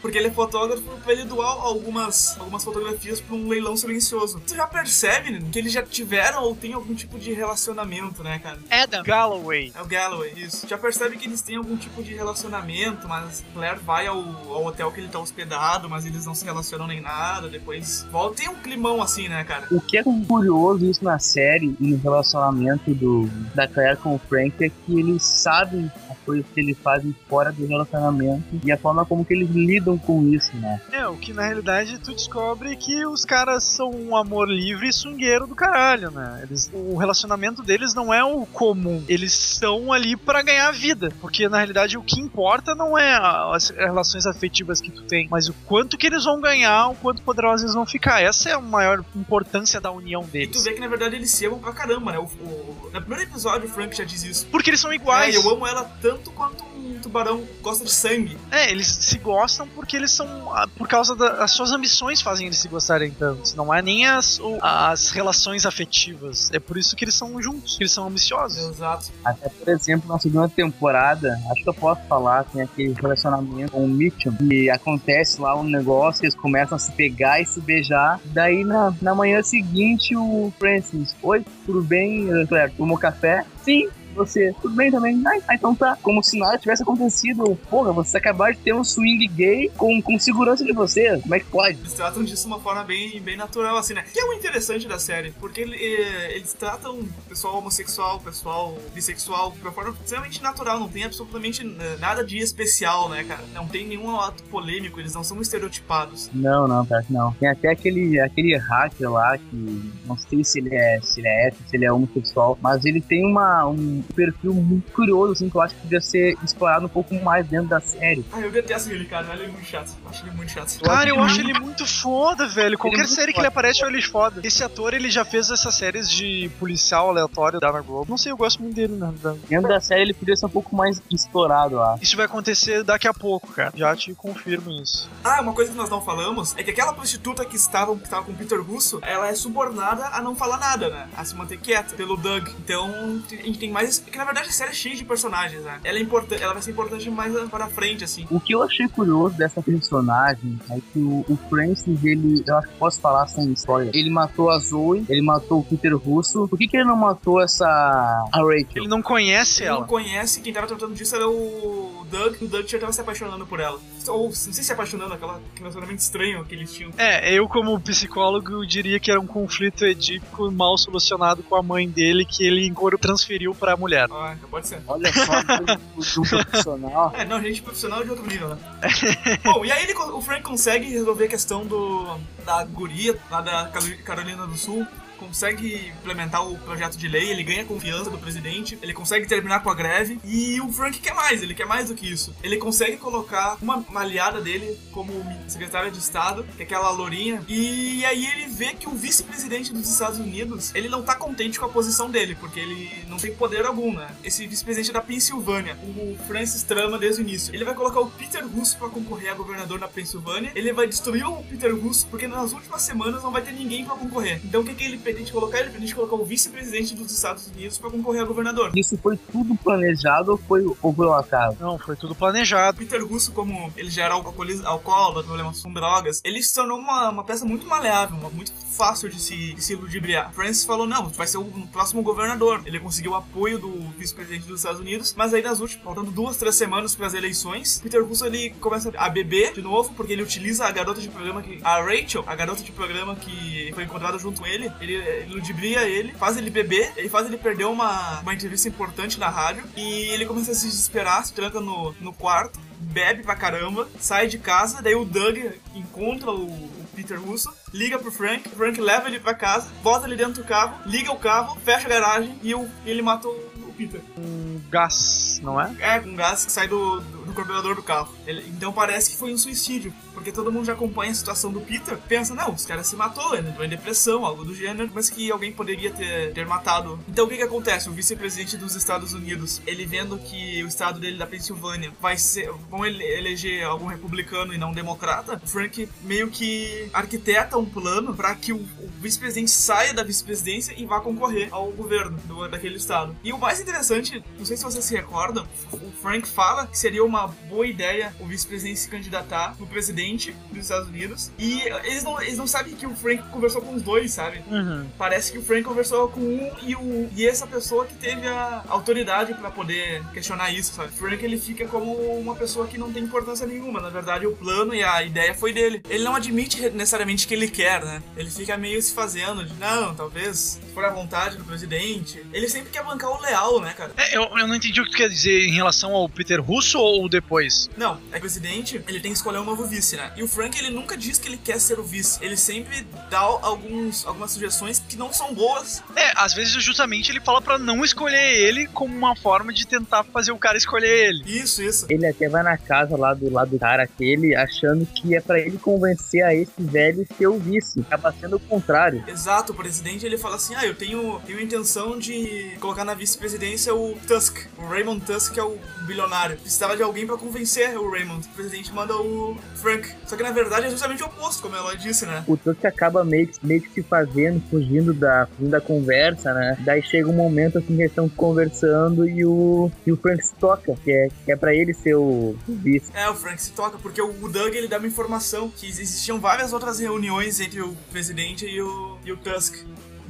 [0.00, 4.40] Porque ele é fotógrafo pra ele doar algumas, algumas fotografias pra um leilão silencioso.
[4.46, 8.38] Tu já percebe né, que eles já tiveram ou tem algum tipo de relacionamento, né,
[8.38, 8.58] cara?
[8.70, 9.72] Adam Galloway.
[9.74, 10.66] É o Galloway, isso.
[10.66, 14.90] Já percebe que eles têm algum tipo de relacionamento, mas Claire vai ao, ao hotel
[14.92, 18.36] que ele tá hospedado, mas eles não se relacionam nem nada, depois volta.
[18.36, 19.66] Tem um climão assim, né, cara?
[19.70, 24.18] O que é curioso isso na série e no relacionamento do, da Claire com o
[24.18, 28.76] Frank é que eles sabem as coisas que eles fazem fora do relacionamento e a
[28.76, 30.80] forma como que eles lidam com isso, né?
[30.92, 34.92] É, o que na realidade tu descobre que os caras são um amor livre e
[34.92, 36.40] swingueiro do caralho, né?
[36.42, 39.04] Eles, o relacionamento deles não é o comum.
[39.08, 41.12] Eles estão ali pra ganhar vida.
[41.20, 43.16] Porque na realidade o que importa não é
[43.54, 47.22] as relações afetivas que tu tem, mas o quanto que eles vão ganhar, o quanto
[47.22, 48.22] poderosos eles vão ficar.
[48.22, 50.64] Essa é a maior importância da união E tu deles.
[50.64, 52.18] vê que na verdade eles se amam pra caramba, né?
[52.18, 54.46] O, o- no primeiro episódio o Frank já diz isso.
[54.48, 55.34] Porque eles são É, iguais.
[55.34, 56.64] eu amo ela tanto quanto
[57.08, 58.36] tubarão gosta de sangue.
[58.50, 60.26] É, eles se gostam porque eles são.
[60.54, 63.56] ah, Por causa das suas ambições fazem eles se gostarem tanto.
[63.56, 66.50] Não é nem as, o- as relações afetivas.
[66.52, 68.58] É por isso que eles são juntos, que eles são ambiciosos.
[68.58, 69.08] Exato.
[69.24, 73.84] Até, por exemplo, na segunda temporada, acho que eu posso falar, tem aquele relacionamento com
[73.84, 78.20] o Mitchum, que acontece lá um negócio, eles começam a se pegar e se beijar.
[78.26, 83.44] Daí, na, na manhã seguinte, o Francis, oi, tudo bem, eh, Claire, tomou café?
[83.64, 83.88] Sim.
[84.18, 85.22] Você, tudo bem também?
[85.26, 85.96] Ah, ah, então tá.
[86.02, 87.56] Como se nada tivesse acontecido.
[87.70, 91.18] Porra, você acabar de ter um swing gay com, com segurança de você.
[91.20, 91.78] Como é que pode?
[91.78, 94.04] Eles tratam disso de uma forma bem, bem natural, assim, né?
[94.12, 98.20] Que é o interessante da série, porque ele- eh, eles tratam o pessoal homossexual, o
[98.20, 101.64] pessoal bissexual, de uma forma extremamente natural, não tem absolutamente
[102.00, 103.42] nada de especial, né, cara?
[103.54, 106.28] Não tem nenhum ato polêmico, eles não são estereotipados.
[106.34, 107.32] Não, não, cara, não.
[107.34, 111.46] Tem até aquele, aquele hacker lá que não sei se ele é se ele é
[111.48, 115.56] hétero, se ele é homossexual, mas ele tem uma, um perfil muito curioso, assim, que
[115.56, 118.24] eu acho que podia ser explorado um pouco mais dentro da série.
[118.32, 119.94] Ah, eu detesto ele, cara, ele é muito chato.
[120.02, 120.80] Eu acho ele muito chato.
[120.80, 122.78] Cara, eu acho ele muito foda, velho.
[122.78, 123.46] Qualquer muito série que foda.
[123.46, 124.40] ele aparece, eu ele foda.
[124.44, 128.06] Esse ator, ele já fez essas séries de policial aleatório da Globo.
[128.08, 129.12] Não sei, eu gosto muito dele, né?
[129.48, 131.96] Dentro da série ele podia ser um pouco mais explorado lá.
[132.00, 133.72] Isso vai acontecer daqui a pouco, cara.
[133.74, 135.08] Já te confirmo isso.
[135.22, 138.24] Ah, uma coisa que nós não falamos é que aquela prostituta que estava, que estava
[138.24, 141.08] com o Peter Russo, ela é subornada a não falar nada, né?
[141.16, 142.48] A se manter quieta pelo Doug.
[142.58, 143.97] Então, a gente tem mais.
[144.00, 145.80] Que na verdade a série é cheia de personagens, né?
[145.84, 148.26] Ela é importante, ela vai ser importante mais para frente, assim.
[148.30, 152.68] O que eu achei curioso dessa personagem é que o, o Francis, ele, eu acho
[152.68, 156.46] que posso falar sem spoiler, ele matou a Zoe, ele matou o Peter Russo.
[156.48, 157.66] Por que, que ele não matou essa.
[157.66, 158.66] a Rachel?
[158.82, 159.86] Ele não conhece Ele não ela.
[159.86, 163.46] conhece, quem tava tratando disso era o Doug, e o Doug já tava se apaixonando
[163.46, 163.80] por ela.
[164.08, 166.92] Ou, não sei se se apaixonando, aquela, aquele relacionamento estranho que eles tinham.
[166.96, 171.88] É, eu como psicólogo diria que era um conflito edípico mal solucionado com a mãe
[171.88, 174.08] dele que ele transferiu pra mulher.
[174.10, 174.80] Ah, então pode ser.
[174.86, 175.42] Olha só,
[175.96, 177.12] do profissional.
[177.14, 178.58] É, não, gente profissional de outro nível, né?
[179.44, 183.70] Bom, e aí ele, o Frank consegue resolver a questão do da guria lá da
[184.04, 184.86] Carolina do Sul.
[185.18, 189.70] Consegue implementar o projeto de lei, ele ganha confiança do presidente, ele consegue terminar com
[189.70, 192.34] a greve e o Frank quer mais, ele quer mais do que isso.
[192.42, 195.12] Ele consegue colocar uma, aliada dele como
[195.48, 199.90] secretária de Estado, que é aquela lourinha, e aí ele vê que o vice-presidente dos
[199.90, 203.64] Estados Unidos, ele não tá contente com a posição dele, porque ele não tem poder
[203.66, 204.14] algum, né?
[204.22, 207.54] Esse vice-presidente é da Pensilvânia, o Francis trama desde o início.
[207.54, 211.26] Ele vai colocar o Peter Russo pra concorrer a governador na Pensilvânia, ele vai destruir
[211.26, 214.40] o Peter Russo, porque nas últimas semanas não vai ter ninguém pra concorrer.
[214.44, 215.60] Então o que, que ele pretende colocar?
[215.60, 218.72] Ele colocar o vice-presidente dos Estados Unidos pra concorrer a governador.
[218.76, 221.56] Isso foi tudo planejado ou foi, ou foi um acaso?
[221.58, 222.76] Não, foi tudo planejado.
[222.76, 227.24] Peter Russo, como ele já era alcoólatra, problemas com drogas, ele se tornou uma, uma
[227.24, 230.32] peça muito maleável, uma- muito fácil de se, de se ludibriar.
[230.32, 232.62] Francis falou, não, tu vai ser o próximo governador.
[232.66, 236.36] Ele conseguiu o apoio do vice-presidente dos Estados Unidos, mas aí nas últimas, faltando duas,
[236.36, 240.22] três semanas para as eleições, Peter Russo ele começa a beber de novo, porque ele
[240.22, 241.58] utiliza a garota de programa que...
[241.64, 245.82] A Rachel, a garota de programa que foi encontrada junto com ele, ele, ele ludibria
[245.82, 250.04] ele, faz ele beber, ele faz ele perder uma, uma entrevista importante na rádio, e
[250.10, 254.38] ele começa a se desesperar, se tranca no, no quarto, bebe pra caramba, sai de
[254.38, 255.36] casa, daí o Doug
[255.74, 260.16] encontra o, Peter Russo, liga pro Frank, o Frank leva ele pra casa, bota ele
[260.16, 264.00] dentro do carro, liga o carro, fecha a garagem e o, ele matou o Peter.
[264.18, 265.72] Um gás, não é?
[265.78, 268.12] É, com gás que sai do, do, do carburador do carro.
[268.26, 271.60] Ele- então parece que foi um suicídio, porque todo mundo já acompanha a situação do
[271.60, 275.08] Peter, pensa, não, os caras se matou, ele entrou em depressão, algo do gênero, mas
[275.08, 276.98] que alguém poderia ter, ter matado.
[277.08, 277.88] Então o que que acontece?
[277.88, 282.50] O vice-presidente dos Estados Unidos, ele vendo que o estado dele da Pensilvânia vai ser,
[282.70, 288.14] vão ele- eleger algum republicano e não democrata, o Frank meio que arquiteta um plano
[288.14, 292.76] para que o, o vice-presidente saia da vice-presidência e vá concorrer ao governo do- daquele
[292.76, 293.14] estado.
[293.22, 297.04] E o mais interessante, não sei se vocês se recordam, o Frank fala que seria
[297.04, 301.30] uma boa ideia o vice-presidente se candidatar no presidente dos Estados Unidos.
[301.38, 304.42] E eles não, eles não sabem que o Frank conversou com os dois, sabe?
[304.50, 304.86] Uhum.
[304.96, 308.64] Parece que o Frank conversou com um e, o, e essa pessoa que teve a
[308.68, 310.88] autoridade pra poder questionar isso, sabe?
[310.88, 313.80] O Frank ele fica como uma pessoa que não tem importância nenhuma.
[313.80, 315.82] Na verdade, o plano e a ideia foi dele.
[315.88, 318.02] Ele não admite necessariamente que ele quer, né?
[318.16, 322.24] Ele fica meio se fazendo de, não, talvez for a vontade do presidente.
[322.32, 323.92] Ele sempre quer bancar o leal, né, cara?
[323.96, 326.78] É, eu, eu não entendi o que tu quer dizer em relação ao Peter Russo
[326.78, 327.68] ou depois?
[327.76, 330.12] Não, é que o presidente, ele tem que escolher um novo vice, né?
[330.16, 332.18] E o Frank, ele nunca diz que ele quer ser o vice.
[332.22, 335.82] Ele sempre dá alguns, algumas sugestões que não são boas.
[335.96, 340.04] É, às vezes justamente ele fala para não escolher ele como uma forma de tentar
[340.04, 341.22] fazer o cara escolher ele.
[341.26, 341.86] Isso, isso.
[341.88, 345.40] Ele até vai na casa lá do lado do cara aquele, achando que é para
[345.40, 347.80] ele convencer a esse velho ser o vice.
[347.80, 349.02] Acaba sendo o contrário.
[349.06, 353.74] Exato, o presidente ele fala assim: ah, eu tenho, tenho intenção de colocar na vice-presidência
[353.74, 354.46] o Tusk.
[354.58, 356.36] O Raymond Tusk é o bilionário.
[356.36, 358.26] Precisava de alguém para convencer o Raymond.
[358.26, 359.88] O presidente manda o Frank.
[360.06, 362.22] Só que na verdade é justamente o oposto, como ela disse, né?
[362.26, 366.56] O Tusk acaba meio que, meio que se fazendo, fugindo da, fugindo da conversa, né?
[366.60, 370.34] Daí chega um momento assim que eles estão conversando e o, e o Frank se
[370.34, 372.90] toca, que é, que é pra ele ser o, o vice.
[372.94, 376.52] É, o Frank se toca, porque o Doug ele dá uma informação que existiam várias
[376.52, 379.56] outras reuniões entre o presidente e o, e o Tusk.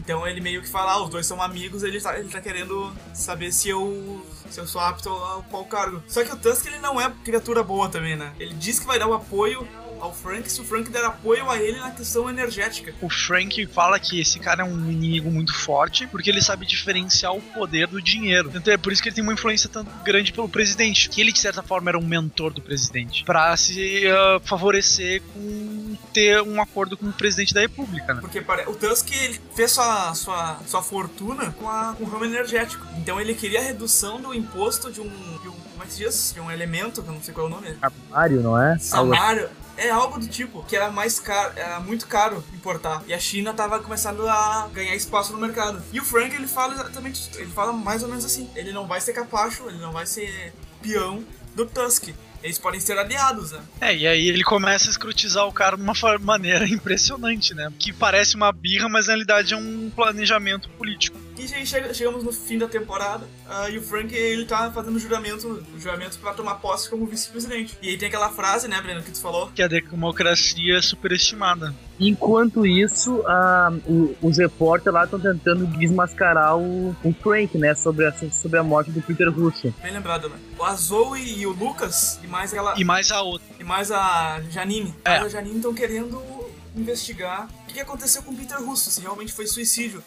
[0.09, 2.91] Então ele meio que fala, ah, os dois são amigos, ele tá, ele tá querendo
[3.13, 6.03] saber se eu se eu sou apto ao qual cargo.
[6.09, 8.33] Só que o Tusk ele não é criatura boa também, né?
[8.41, 9.69] Ele diz que vai dar o apoio
[10.01, 12.95] ao Frank se o Frank der apoio a ele na questão energética.
[13.01, 17.35] O Frank fala que esse cara é um inimigo muito forte porque ele sabe diferenciar
[17.35, 18.51] o poder do dinheiro.
[18.55, 21.09] Então é por isso que ele tem uma influência tão grande pelo presidente.
[21.09, 23.25] Que ele, de certa forma, era um mentor do presidente.
[23.25, 28.21] para se uh, favorecer com ter um acordo com o presidente da república, né?
[28.21, 32.87] Porque o Tusk ele fez sua, sua, sua fortuna com, a, com o ramo energético.
[32.97, 35.99] Então ele queria a redução do imposto de um, de um como é que se
[35.99, 36.33] diz?
[36.35, 37.77] De um elemento, que eu não sei qual é o nome.
[37.79, 38.79] Samário, não é?
[38.79, 39.49] Samário.
[39.79, 43.03] É algo do tipo, que era mais caro, era muito caro importar.
[43.07, 45.83] E a China tava começando a ganhar espaço no mercado.
[45.93, 48.51] E o Frank, ele fala exatamente, ele fala mais ou menos assim.
[48.57, 52.09] Ele não vai ser capacho, ele não vai ser peão do Tusk
[52.43, 53.61] eles podem ser aliados, né?
[53.81, 57.73] É, e aí ele começa a escrutizar o cara de uma maneira impressionante, né?
[57.79, 61.19] Que parece uma birra, mas na realidade é um planejamento político.
[61.51, 64.99] E aí chega, chegamos no fim da temporada uh, e o Frank ele tá fazendo
[64.99, 67.77] juramento, juramento para tomar posse como vice-presidente.
[67.81, 69.51] E aí tem aquela frase, né, Breno, que tu falou?
[69.55, 71.75] Que a democracia é superestimada.
[72.01, 78.07] Enquanto isso, uh, o, os repórteres lá estão tentando desmascarar o, o, Frank, né, sobre
[78.07, 79.75] a, sobre a morte do Peter Russo.
[79.83, 80.37] Bem lembrado, né?
[80.59, 82.75] O Zoe e o Lucas, e mais ela.
[82.77, 83.49] E mais a outra.
[83.59, 84.95] E mais a Janine.
[85.05, 85.17] É.
[85.17, 86.38] a Janine estão querendo
[86.81, 90.03] investigar o que aconteceu com Peter Russo, se realmente foi suicídio.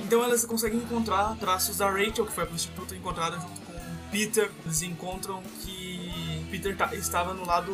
[0.00, 3.76] Então elas conseguem encontrar traços da Rachel, que foi a prostituta encontrada junto com
[4.10, 4.50] Peter.
[4.64, 7.72] Eles encontram que Peter estava no lado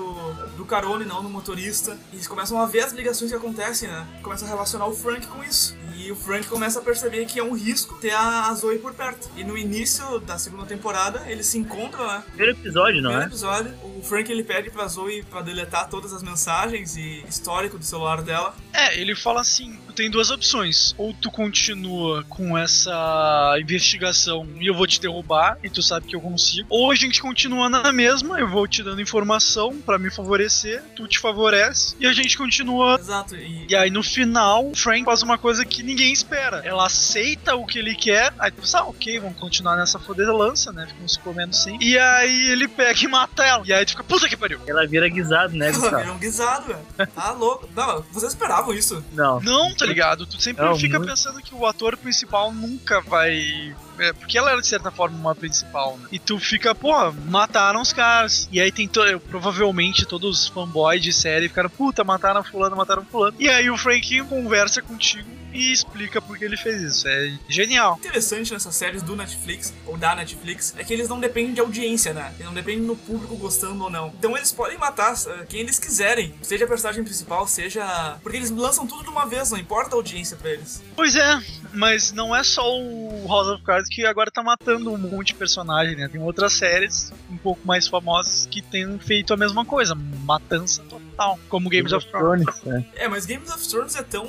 [0.57, 1.99] do Carone, não no motorista.
[2.11, 4.07] E eles começam a ver as ligações que acontecem, né?
[4.23, 5.77] Começam a relacionar o Frank com isso.
[5.95, 9.31] E o Frank começa a perceber que é um risco ter a Zoe por perto.
[9.37, 12.25] E no início da segunda temporada, eles se encontram, né?
[12.29, 13.27] Primeiro episódio, não Primeiro é?
[13.27, 17.85] episódio, o Frank ele pede pra Zoe pra deletar todas as mensagens e histórico do
[17.85, 18.53] celular dela.
[18.73, 20.95] É, ele fala assim: tem duas opções.
[20.99, 26.17] Ou tu continua com essa investigação e eu vou te derrubar, e tu sabe que
[26.17, 26.67] eu consigo.
[26.71, 31.07] Ou a gente continua na mesma, eu vou te dando informação para me favorecer, tu
[31.07, 32.99] te favorece, e a gente continua.
[32.99, 33.37] Exato.
[33.37, 36.63] E, e aí no final, o Frank faz uma coisa que ninguém espera.
[36.65, 40.73] Ela aceita o que ele quer, aí tu pensa, ah, ok, vamos continuar nessa fodelança,
[40.73, 40.87] né?
[40.87, 41.77] Ficam se comendo sim.
[41.81, 43.63] E aí ele pega e mata ela.
[43.67, 44.61] E aí tu fica, puta que pariu.
[44.67, 47.09] Ela vira guisado, né, Ela vira um guisado, velho.
[47.15, 47.69] Tá louco.
[47.75, 49.05] Não, vocês esperavam isso?
[49.13, 49.41] Não.
[49.41, 50.27] Não, tá ligado?
[50.27, 51.11] Tu sempre não, fica muito...
[51.11, 55.35] pensando que o ator principal nunca vai é, porque ela era de certa forma uma
[55.35, 56.09] principal, né?
[56.11, 58.49] E tu fica, pô, mataram os caras.
[58.51, 63.05] E aí tem to provavelmente todos os fanboys de série ficaram, puta, mataram fulano, mataram
[63.05, 63.37] fulano.
[63.39, 67.09] E aí o Frank conversa contigo e explica por que ele fez isso.
[67.09, 67.99] É genial.
[67.99, 72.13] Interessante nessas séries do Netflix, ou da Netflix, é que eles não dependem de audiência,
[72.13, 72.33] né?
[72.35, 74.09] Eles não dependem do público gostando ou não.
[74.19, 78.19] Então eles podem matar uh, quem eles quiserem, seja a personagem principal, seja.
[78.23, 80.83] Porque eles lançam tudo de uma vez, não importa a audiência pra eles.
[80.95, 81.41] Pois é,
[81.73, 85.35] mas não é só o House of Cards que agora tá matando um monte de
[85.35, 86.09] personagem, né?
[86.09, 91.39] Tem outras séries um pouco mais famosas que têm feito a mesma coisa, matança total,
[91.49, 92.47] como Games of Thrones.
[92.67, 93.05] É.
[93.05, 94.27] é, mas Games of Thrones é tão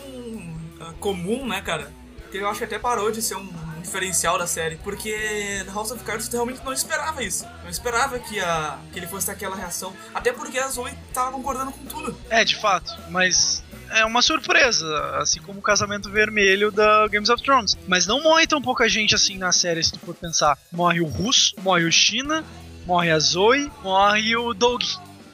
[0.99, 1.91] comum, né, cara?
[2.31, 3.47] Que eu acho que até parou de ser um
[3.81, 4.77] diferencial da série.
[4.77, 7.45] Porque House of Cards realmente não esperava isso.
[7.61, 9.93] Não esperava que, a, que ele fosse ter aquela reação.
[10.13, 12.17] Até porque a Zoe tava concordando com tudo.
[12.29, 12.91] É, de fato.
[13.09, 17.77] Mas é uma surpresa, assim como o casamento vermelho da Games of Thrones.
[17.87, 20.57] Mas não morre tão pouca gente assim na série, se tu for pensar.
[20.71, 22.43] Morre o Russo, morre o China,
[22.85, 24.81] morre a Zoe, morre o Doug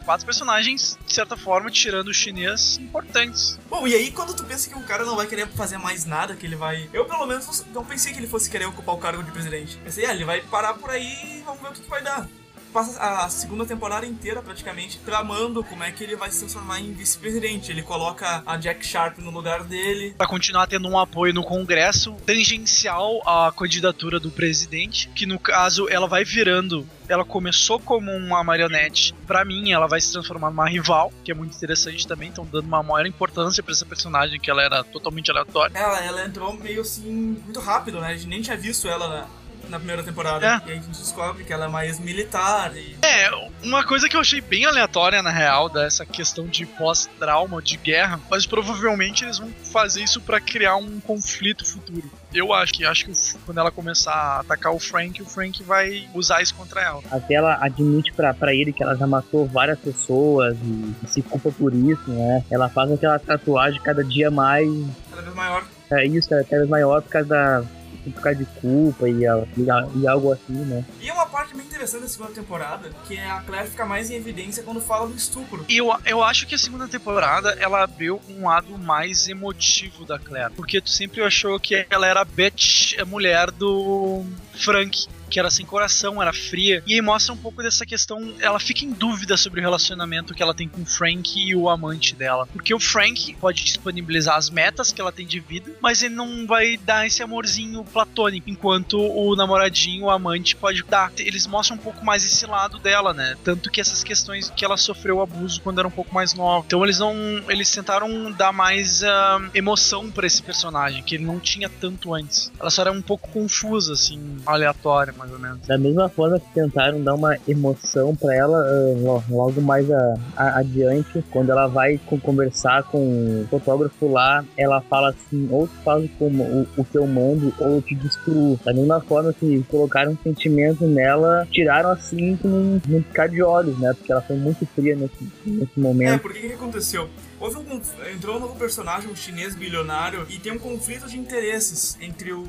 [0.10, 3.60] quatro personagens, de certa forma, tirando os chinês, importantes.
[3.69, 6.36] Bom, e aí quando tu pensa que o cara não vai querer fazer mais nada,
[6.36, 6.89] que ele vai.
[6.91, 9.78] Eu pelo menos não pensei que ele fosse querer ocupar o cargo de presidente.
[9.84, 12.28] Pensei, ah, ele vai parar por aí e vamos ver o que, que vai dar.
[12.74, 16.94] Passa a segunda temporada inteira praticamente tramando como é que ele vai se transformar em
[16.94, 17.72] vice-presidente.
[17.72, 20.14] Ele coloca a Jack Sharp no lugar dele.
[20.18, 25.88] Pra continuar tendo um apoio no Congresso tangencial à candidatura do presidente, que no caso
[25.90, 29.16] ela vai virando ela começou como uma marionete.
[29.26, 32.30] Pra mim, ela vai se transformar numa rival, que é muito interessante também.
[32.30, 35.76] Estão dando uma maior importância pra essa personagem, que ela era totalmente aleatória.
[35.76, 38.10] Ela, ela entrou meio assim, muito rápido, né?
[38.10, 39.28] A gente nem tinha visto ela
[39.70, 40.46] na, primeira temporada.
[40.46, 40.70] É.
[40.70, 42.98] E aí a gente descobre que ela é mais militar e.
[43.02, 43.30] É,
[43.64, 48.20] uma coisa que eu achei bem aleatória, na real, dessa questão de pós-trauma, de guerra,
[48.30, 52.10] mas provavelmente eles vão fazer isso pra criar um conflito futuro.
[52.34, 53.14] Eu acho que acho que
[53.46, 57.02] quando ela começar a atacar o Frank, o Frank vai usar isso contra ela.
[57.12, 61.22] Até ela admite pra, pra ele que ela já matou várias pessoas e, e se
[61.22, 62.44] culpa por isso, né?
[62.50, 64.70] Ela faz aquela tatuagem cada dia mais.
[65.10, 65.66] Cada vez maior.
[65.92, 67.64] É isso, é cada vez maior por causa da.
[68.12, 70.84] Por causa de culpa e, a- e, a- e algo assim, né?
[71.02, 74.15] E uma parte bem interessante da segunda temporada, que é a Claire fica mais em
[74.15, 75.65] evidência quando fala do estupro.
[75.69, 80.17] E eu, eu acho que a segunda temporada ela abriu um lado mais emotivo da
[80.19, 80.54] Claire.
[80.56, 84.23] Porque tu sempre achou que ela era a bitch, a mulher do
[84.54, 85.08] Frank.
[85.30, 86.84] Que era sem coração, era fria.
[86.86, 88.34] E aí mostra um pouco dessa questão.
[88.40, 91.69] Ela fica em dúvida sobre o relacionamento que ela tem com o Frank e o
[91.69, 92.48] amante dela.
[92.48, 96.46] Porque o Frank pode disponibilizar as metas que ela tem de vida, mas ele não
[96.46, 98.50] vai dar esse amorzinho platônico.
[98.50, 101.12] Enquanto o namoradinho, o amante, pode dar.
[101.17, 103.36] Eles mostram um pouco mais esse lado dela, né?
[103.44, 106.65] Tanto que essas questões que ela sofreu abuso quando era um pouco mais nova.
[106.65, 107.13] Então eles não.
[107.48, 112.52] Eles tentaram dar mais ah, emoção pra esse personagem, que ele não tinha tanto antes.
[112.60, 115.60] Ela só era um pouco confusa, assim, aleatória, mais ou menos.
[115.67, 120.15] Da mesma forma que tentaram dar uma emoção pra ela, ah, lo- logo mais a-
[120.36, 122.98] a- adiante, quando ela vai com- conversar com
[123.44, 127.54] o fotógrafo lá, ela fala assim: ou tu faz como o, o que eu mando,
[127.60, 128.58] ou eu te destruo.
[128.63, 133.44] Da mesma forma que colocaram um sentimento nela, tiraram assim com um, um piscar de
[133.44, 133.94] olhos, né?
[133.94, 136.22] Porque ela foi muito fria nesse, nesse É, momento.
[136.22, 137.10] porque o que, que aconteceu?
[137.40, 137.82] Houve um
[138.13, 142.44] entrou um novo personagem, um chinês bilionário, e tem um conflito de interesses entre o,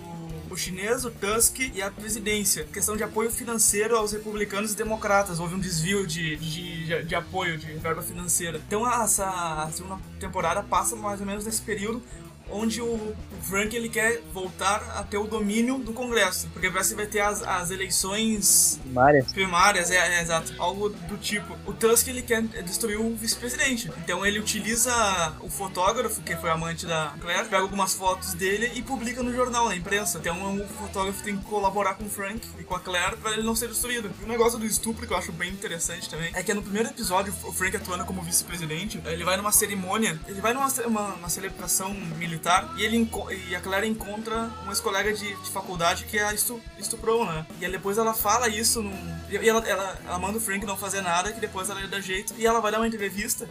[0.51, 2.65] o chinês, o Tusk e a presidência.
[2.65, 5.39] Questão de apoio financeiro aos republicanos e democratas.
[5.39, 8.61] Houve um desvio de, de, de, de apoio, de verba financeira.
[8.67, 12.03] Então essa segunda temporada passa mais ou menos nesse período
[12.51, 16.97] onde o Frank ele quer voltar a ter o domínio do Congresso, porque parece que
[16.97, 19.33] vai ter as, as eleições Primárias.
[19.33, 21.57] primárias, é, é, exato, algo do tipo.
[21.67, 24.93] O Tusk ele quer destruir o vice-presidente, então ele utiliza
[25.41, 29.69] o fotógrafo, que foi amante da Claire, pega algumas fotos dele e publica no jornal,
[29.69, 30.19] na imprensa.
[30.19, 33.43] Então o fotógrafo tem que colaborar com o Frank e com a Claire para ele
[33.43, 34.11] não ser destruído.
[34.21, 36.89] E o negócio do estupro que eu acho bem interessante também é que no primeiro
[36.89, 41.29] episódio, o Frank atuando como vice-presidente, ele vai numa cerimônia, ele vai numa uma, uma
[41.29, 42.40] celebração militar
[42.77, 43.09] e ele
[43.49, 47.47] e a Claire encontra um ex-colega de, de faculdade que a estu, estuprou, né?
[47.61, 50.77] E aí depois ela fala isso num, e ela, ela, ela manda o Frank não
[50.77, 53.49] fazer nada, que depois ela dar jeito e ela vai dar uma entrevista.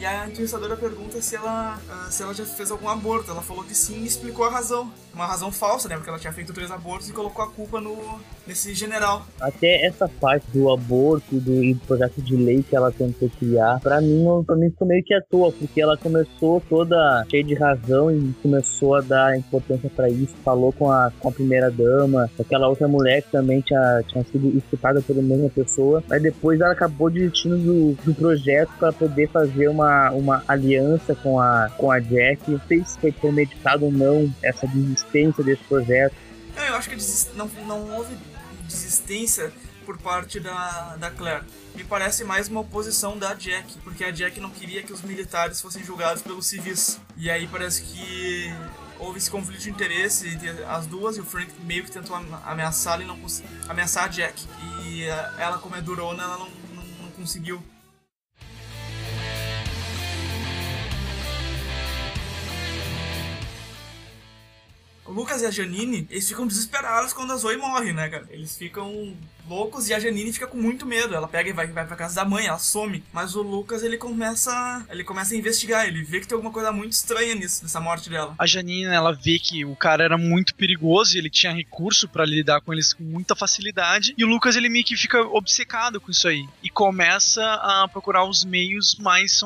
[0.00, 3.30] E a entrevistadora pergunta se ela, ah, se ela já fez algum aborto.
[3.30, 4.92] Ela falou que sim e explicou a razão.
[5.12, 5.96] Uma razão falsa, né?
[5.96, 9.26] Porque ela tinha feito três abortos e colocou a culpa no, nesse general.
[9.40, 13.80] Até essa parte do aborto do, e do projeto de lei que ela tentou criar,
[13.80, 17.54] pra mim, pra mim ficou meio que à toa, porque ela começou toda cheia de
[17.54, 22.30] razão e começou a dar importância pra isso, falou com a, com a primeira dama,
[22.38, 26.72] aquela outra mulher que também tinha, tinha sido escutada pela mesma pessoa, mas depois ela
[26.72, 31.98] acabou desistindo do, do projeto pra poder fazer uma, uma aliança com a, com a
[32.00, 32.50] Jack.
[32.50, 36.14] Não sei se foi premeditado ou não essa desistência desse projeto.
[36.56, 36.96] É, eu acho que
[37.36, 38.16] não, não houve
[38.66, 39.52] desistência
[39.84, 41.44] por parte da, da Claire.
[41.74, 45.60] Me parece mais uma oposição da Jack, porque a Jack não queria que os militares
[45.60, 47.00] fossem julgados pelos civis.
[47.16, 48.52] E aí parece que
[48.98, 52.40] houve esse conflito de interesse entre as duas e o Frank meio que tentou am-
[52.44, 53.16] ameaçá-la e não
[53.68, 54.44] ameaçar a Jack.
[54.84, 57.62] E eh, ela, como é durona, ela não, não, não conseguiu.
[65.08, 68.26] O Lucas e a Janine, eles ficam desesperados quando a Zoe morre, né, cara?
[68.28, 69.16] Eles ficam
[69.48, 71.14] loucos e a Janine fica com muito medo.
[71.14, 73.02] Ela pega e vai, vai pra casa da mãe, ela some.
[73.10, 74.84] Mas o Lucas, ele começa.
[74.90, 78.10] Ele começa a investigar, ele vê que tem alguma coisa muito estranha nisso, nessa morte
[78.10, 78.34] dela.
[78.38, 82.26] A Janine, ela vê que o cara era muito perigoso e ele tinha recurso pra
[82.26, 84.14] lidar com eles com muita facilidade.
[84.18, 86.46] E o Lucas, ele meio que fica obcecado com isso aí.
[86.62, 89.38] E começa a procurar os meios mais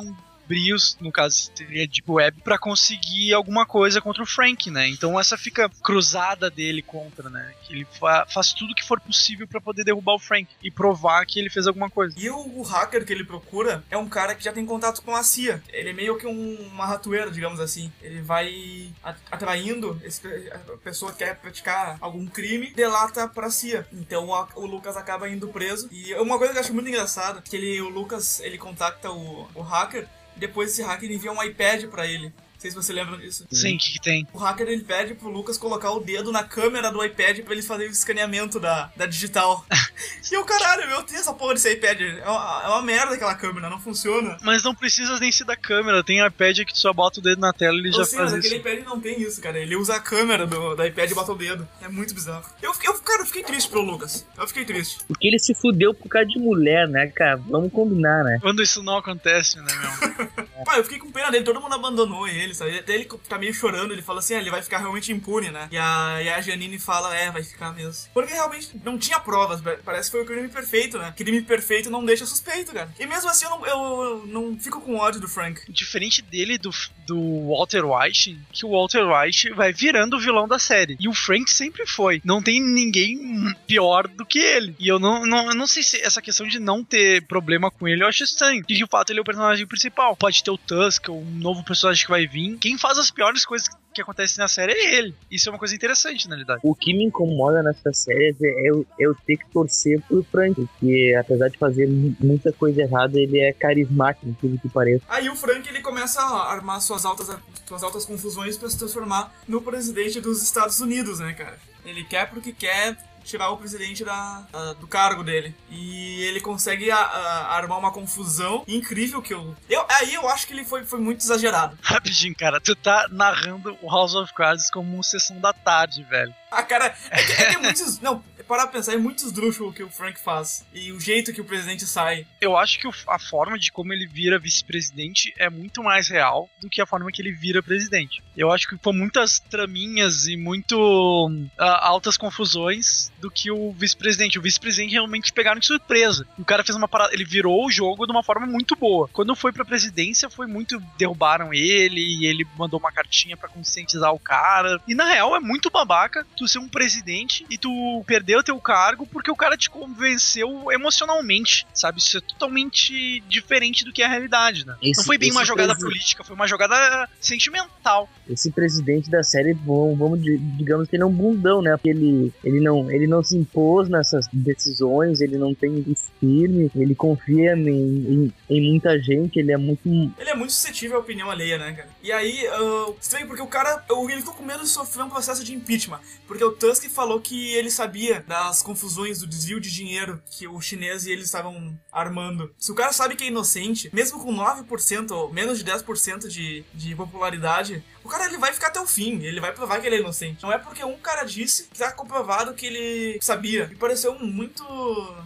[0.52, 4.86] brios, no caso seria Deep Web, pra conseguir alguma coisa contra o Frank, né?
[4.88, 7.54] Então essa fica cruzada dele contra, né?
[7.62, 11.24] Que ele fa faz tudo que for possível pra poder derrubar o Frank e provar
[11.24, 12.14] que ele fez alguma coisa.
[12.18, 15.14] E o, o hacker que ele procura é um cara que já tem contato com
[15.16, 15.62] a CIA.
[15.72, 17.90] Ele é meio que um, uma ratoeira, digamos assim.
[18.02, 18.90] Ele vai
[19.30, 20.20] atraindo esse,
[20.52, 23.86] a pessoa que quer praticar algum crime, delata pra CIA.
[23.92, 25.88] Então a- o Lucas acaba indo preso.
[25.90, 29.48] E uma coisa que eu acho muito engraçada, que ele, o Lucas, ele contacta o,
[29.54, 30.06] o hacker,
[30.36, 32.32] depois esse hacker envia um iPad pra ele.
[32.62, 33.44] Não sei se você lembra disso.
[33.50, 34.24] Sim, o que, que tem?
[34.32, 37.62] O hacker ele pede pro Lucas colocar o dedo na câmera do iPad pra ele
[37.62, 39.66] fazer o escaneamento da, da digital.
[40.30, 42.00] e o caralho, eu tenho essa porra desse iPad.
[42.00, 44.36] É uma, é uma merda aquela câmera, não funciona.
[44.42, 47.40] Mas não precisa nem ser da câmera, tem iPad que tu só bota o dedo
[47.40, 48.54] na tela e ele Eu já sei, faz mas isso.
[48.54, 49.58] aquele iPad não tem isso, cara.
[49.58, 51.66] Ele usa a câmera do, do iPad e bota o dedo.
[51.80, 52.44] É muito bizarro.
[52.62, 54.24] Eu, fiquei- eu, cara, eu fiquei triste pelo Lucas.
[54.38, 54.98] Eu fiquei triste.
[55.08, 57.38] Porque ele se fudeu por causa de mulher, né, cara?
[57.48, 58.38] Vamos combinar, né?
[58.40, 60.46] Quando isso não acontece, né, meu?
[60.64, 62.78] Pá, eu fiquei com pena dele, todo mundo abandonou ele, sabe?
[62.78, 65.68] Até ele tá meio chorando, ele fala assim, ah, ele vai ficar realmente impune, né?
[65.70, 68.08] E a, e a Janine fala, é, vai ficar mesmo.
[68.12, 71.12] Porque realmente não tinha provas, pa- parece que foi o crime perfeito, né?
[71.16, 72.90] Crime perfeito não deixa suspeito, cara.
[72.98, 75.60] E mesmo assim eu não, eu não fico com ódio do Frank.
[75.70, 76.70] Diferente dele, do,
[77.06, 80.96] do Walter White, que o Walter White vai virando o vilão da série.
[81.00, 82.20] E o Frank sempre foi.
[82.24, 84.74] Não tem ninguém pior do que ele.
[84.78, 87.88] E eu não, não, eu não sei se essa questão de não ter problema com
[87.88, 88.64] ele eu acho estranho.
[88.68, 90.16] E de fato ele é o personagem principal.
[90.16, 92.56] Pode ter o Tusk, um novo personagem que vai vir.
[92.58, 95.14] Quem faz as piores coisas que acontecem na série é ele.
[95.30, 96.60] Isso é uma coisa interessante, na realidade.
[96.64, 101.14] O que me incomoda nessa série é eu, eu ter que torcer pro Frank, porque
[101.18, 105.04] apesar de fazer mu- muita coisa errada, ele é carismático, inclusive que pareça.
[105.08, 107.28] Aí o Frank ele começa a armar suas altas,
[107.66, 111.58] suas altas confusões pra se transformar no presidente dos Estados Unidos, né, cara?
[111.84, 114.42] Ele quer porque quer tirar o presidente da,
[114.78, 115.54] do cargo dele.
[115.70, 119.84] E ele consegue a- a- armar uma confusão incrível que eu, eu.
[119.88, 121.78] Aí eu acho que ele foi, foi muito exagerado.
[121.82, 122.60] Rapidinho, cara.
[122.60, 126.34] Tu tá narrando o House of Cards como uma sessão da tarde, velho.
[126.50, 127.98] Ah, cara, é que é, que é muitos.
[128.02, 130.62] Não, parar pra pensar, é muito esdrúxulo que o Frank faz.
[130.74, 132.26] E o jeito que o presidente sai.
[132.38, 136.68] Eu acho que a forma de como ele vira vice-presidente é muito mais real do
[136.68, 138.22] que a forma que ele vira presidente.
[138.36, 144.38] Eu acho que foi muitas traminhas e muito ah, altas confusões do que o vice-presidente.
[144.38, 146.26] O vice-presidente realmente pegaram de surpresa.
[146.38, 149.08] O cara fez uma parada, ele virou o jogo de uma forma muito boa.
[149.14, 154.12] Quando foi pra presidência, foi muito derrubaram ele e ele mandou uma cartinha pra conscientizar
[154.12, 154.78] o cara.
[154.86, 158.60] E na real é muito babaca tu ser um presidente e tu perder o teu
[158.60, 161.98] cargo porque o cara te convenceu emocionalmente, sabe?
[161.98, 164.76] Isso é totalmente diferente do que é a realidade, né?
[164.82, 168.08] Esse- Não foi bem uma jogada política, foi uma jogada sentimental.
[168.28, 171.72] Esse presidente da série, vamos, vamos di- digamos que ele é um bundão, né?
[171.76, 175.84] Porque ele, ele, não, ele não se impôs nessas decisões, ele não tem
[176.20, 179.88] firme, ele confia em, em, em muita gente, ele é muito.
[180.18, 181.88] Ele é muito suscetível à opinião alheia, né, cara?
[182.02, 185.10] E aí, ah, estranho porque o cara, o- ele ficou com medo de sofrer um
[185.10, 186.00] processo de impeachment.
[186.26, 190.60] Porque o Tusk falou que ele sabia das confusões, do desvio de dinheiro que o
[190.60, 192.54] chinês e eles estavam armando.
[192.58, 196.64] Se o cara sabe que é inocente, mesmo com 9% ou menos de 10% de,
[196.74, 199.96] de popularidade, o cara ele vai ficar até o fim, ele vai provar que ele
[199.96, 200.42] é inocente.
[200.42, 203.66] Não é porque um cara disse que tá comprovado que ele sabia.
[203.68, 204.64] Me pareceu muito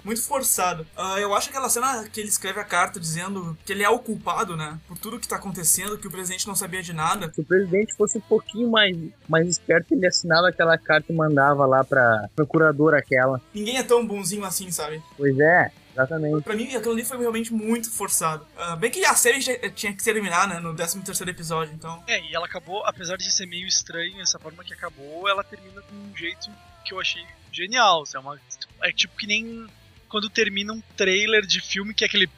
[0.04, 0.86] muito forçado.
[0.96, 3.98] Ah, eu acho aquela cena que ele escreve a carta dizendo que ele é o
[3.98, 4.78] culpado, né?
[4.86, 7.32] Por tudo que tá acontecendo, que o presidente não sabia de nada.
[7.34, 8.96] Se o presidente fosse um pouquinho mais,
[9.28, 13.40] mais esperto, ele assinava aquela carta e mandava lá pra procuradora aquela.
[13.54, 15.02] Ninguém é tão bonzinho assim, sabe?
[15.16, 16.42] Pois é, exatamente.
[16.42, 18.46] Pra mim, aquilo ali foi realmente muito forçado.
[18.56, 20.60] Ah, bem que a série já tinha que terminar, né?
[20.60, 22.02] No 13 terceiro episódio, então...
[22.06, 25.80] É, e ela acabou, apesar de ser meio estranho essa forma que acabou, ela termina
[25.82, 26.50] com um jeito
[26.84, 28.02] que eu achei genial.
[28.02, 28.38] assim, É, uma,
[28.82, 29.66] é tipo que nem
[30.08, 32.28] quando termina um trailer de filme que é aquele!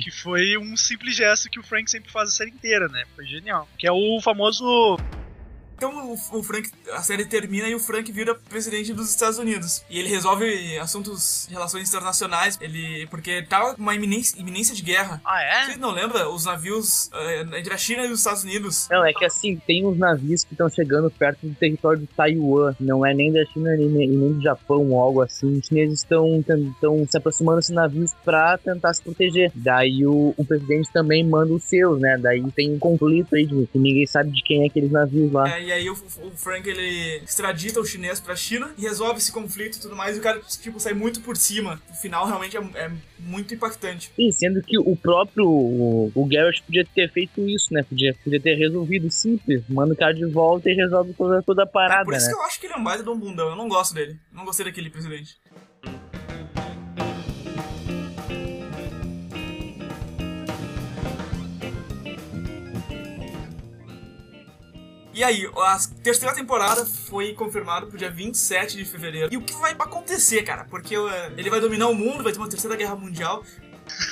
[0.00, 3.04] Que foi um simples gesto que o Frank sempre faz a série inteira, né?
[3.14, 3.68] Foi genial.
[3.78, 4.96] Que é o famoso.
[5.78, 9.84] Então o, o Frank, a série termina e o Frank vira presidente dos Estados Unidos.
[9.88, 15.22] E ele resolve assuntos de relações internacionais, ele porque tava uma iminência, iminência de guerra.
[15.24, 15.66] Ah, é?
[15.66, 16.34] Vocês não lembram?
[16.34, 18.88] Os navios eh, entre a China e os Estados Unidos.
[18.90, 22.74] Não, é que assim, tem uns navios que estão chegando perto do território de Taiwan.
[22.80, 25.58] Não é nem da China nem, nem do Japão ou algo assim.
[25.58, 26.42] Os chineses estão
[27.08, 29.52] se aproximando desses navios pra tentar se proteger.
[29.54, 32.18] Daí o, o presidente também manda os seus, né?
[32.20, 35.48] Daí tem um conflito aí de que ninguém sabe de quem é aqueles navios lá.
[35.48, 39.30] É, e aí o, o Frank ele extradita o chinês pra China e resolve esse
[39.30, 40.16] conflito e tudo mais.
[40.16, 41.80] E o cara, tipo, sai muito por cima.
[41.90, 44.10] O final realmente é, é muito impactante.
[44.16, 47.82] Sim, sendo que o próprio o, o Garrett podia ter feito isso, né?
[47.82, 49.62] Podia, podia ter resolvido simples.
[49.68, 52.32] Manda o cara de volta e resolve toda, toda a parada, Por isso né?
[52.32, 53.50] que eu acho que ele é um baita de um bundão.
[53.50, 54.18] Eu não gosto dele.
[54.32, 55.36] Não gostei daquele presidente.
[65.18, 69.34] E aí, a terceira temporada foi confirmada pro dia 27 de fevereiro.
[69.34, 70.64] E o que vai acontecer, cara?
[70.66, 73.42] Porque uh, ele vai dominar o mundo, vai ter uma terceira guerra mundial.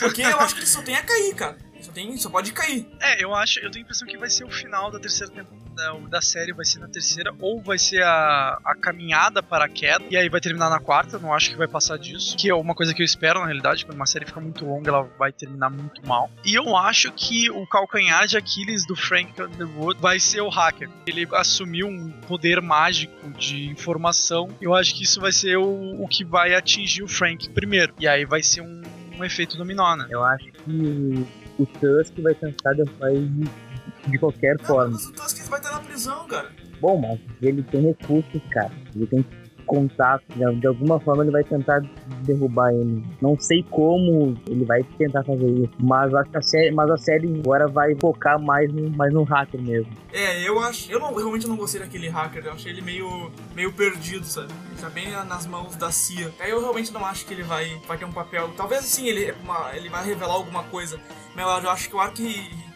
[0.00, 1.58] Porque eu acho que ele só tem a cair, cara.
[1.80, 2.88] Só, tem, só pode cair.
[3.00, 5.65] É, eu acho, eu tenho a impressão que vai ser o final da terceira temporada
[6.08, 10.04] da série vai ser na terceira, ou vai ser a, a caminhada para a queda,
[10.10, 12.74] e aí vai terminar na quarta, não acho que vai passar disso, que é uma
[12.74, 15.70] coisa que eu espero na realidade, quando uma série fica muito longa, ela vai terminar
[15.70, 16.30] muito mal.
[16.44, 20.88] E eu acho que o calcanhar de Aquiles do Frank Underwood vai ser o hacker.
[21.06, 26.08] Ele assumiu um poder mágico de informação, eu acho que isso vai ser o, o
[26.08, 28.82] que vai atingir o Frank primeiro, e aí vai ser um,
[29.18, 30.06] um efeito dominó, né?
[30.10, 31.26] Eu acho que
[31.58, 33.10] o Tusk vai tentar derrubar
[34.10, 34.92] de qualquer Não, forma.
[34.92, 36.50] mas o Tusk vai estar na prisão, cara.
[36.80, 38.72] Bom, mas ele tem recursos, cara.
[38.94, 39.24] Ele tem
[39.66, 40.22] contato.
[40.34, 41.82] De, alguma forma ele vai tentar
[42.24, 43.04] derrubar ele.
[43.20, 45.72] Não sei como ele vai tentar fazer isso.
[45.80, 49.24] Mas acho que a série, mas a série agora vai focar mais no, mais no
[49.24, 49.92] hacker mesmo.
[50.12, 50.90] É, eu acho.
[50.90, 52.46] Eu não, realmente não gostei daquele hacker.
[52.46, 54.52] Eu achei ele meio, meio perdido, sabe?
[54.70, 56.32] Ele tá bem nas mãos da CIA.
[56.40, 58.50] Aí eu realmente não acho que ele vai, vai ter um papel.
[58.56, 60.98] Talvez sim, ele, uma, ele vai revelar alguma coisa.
[61.34, 62.22] Mas eu acho que o arco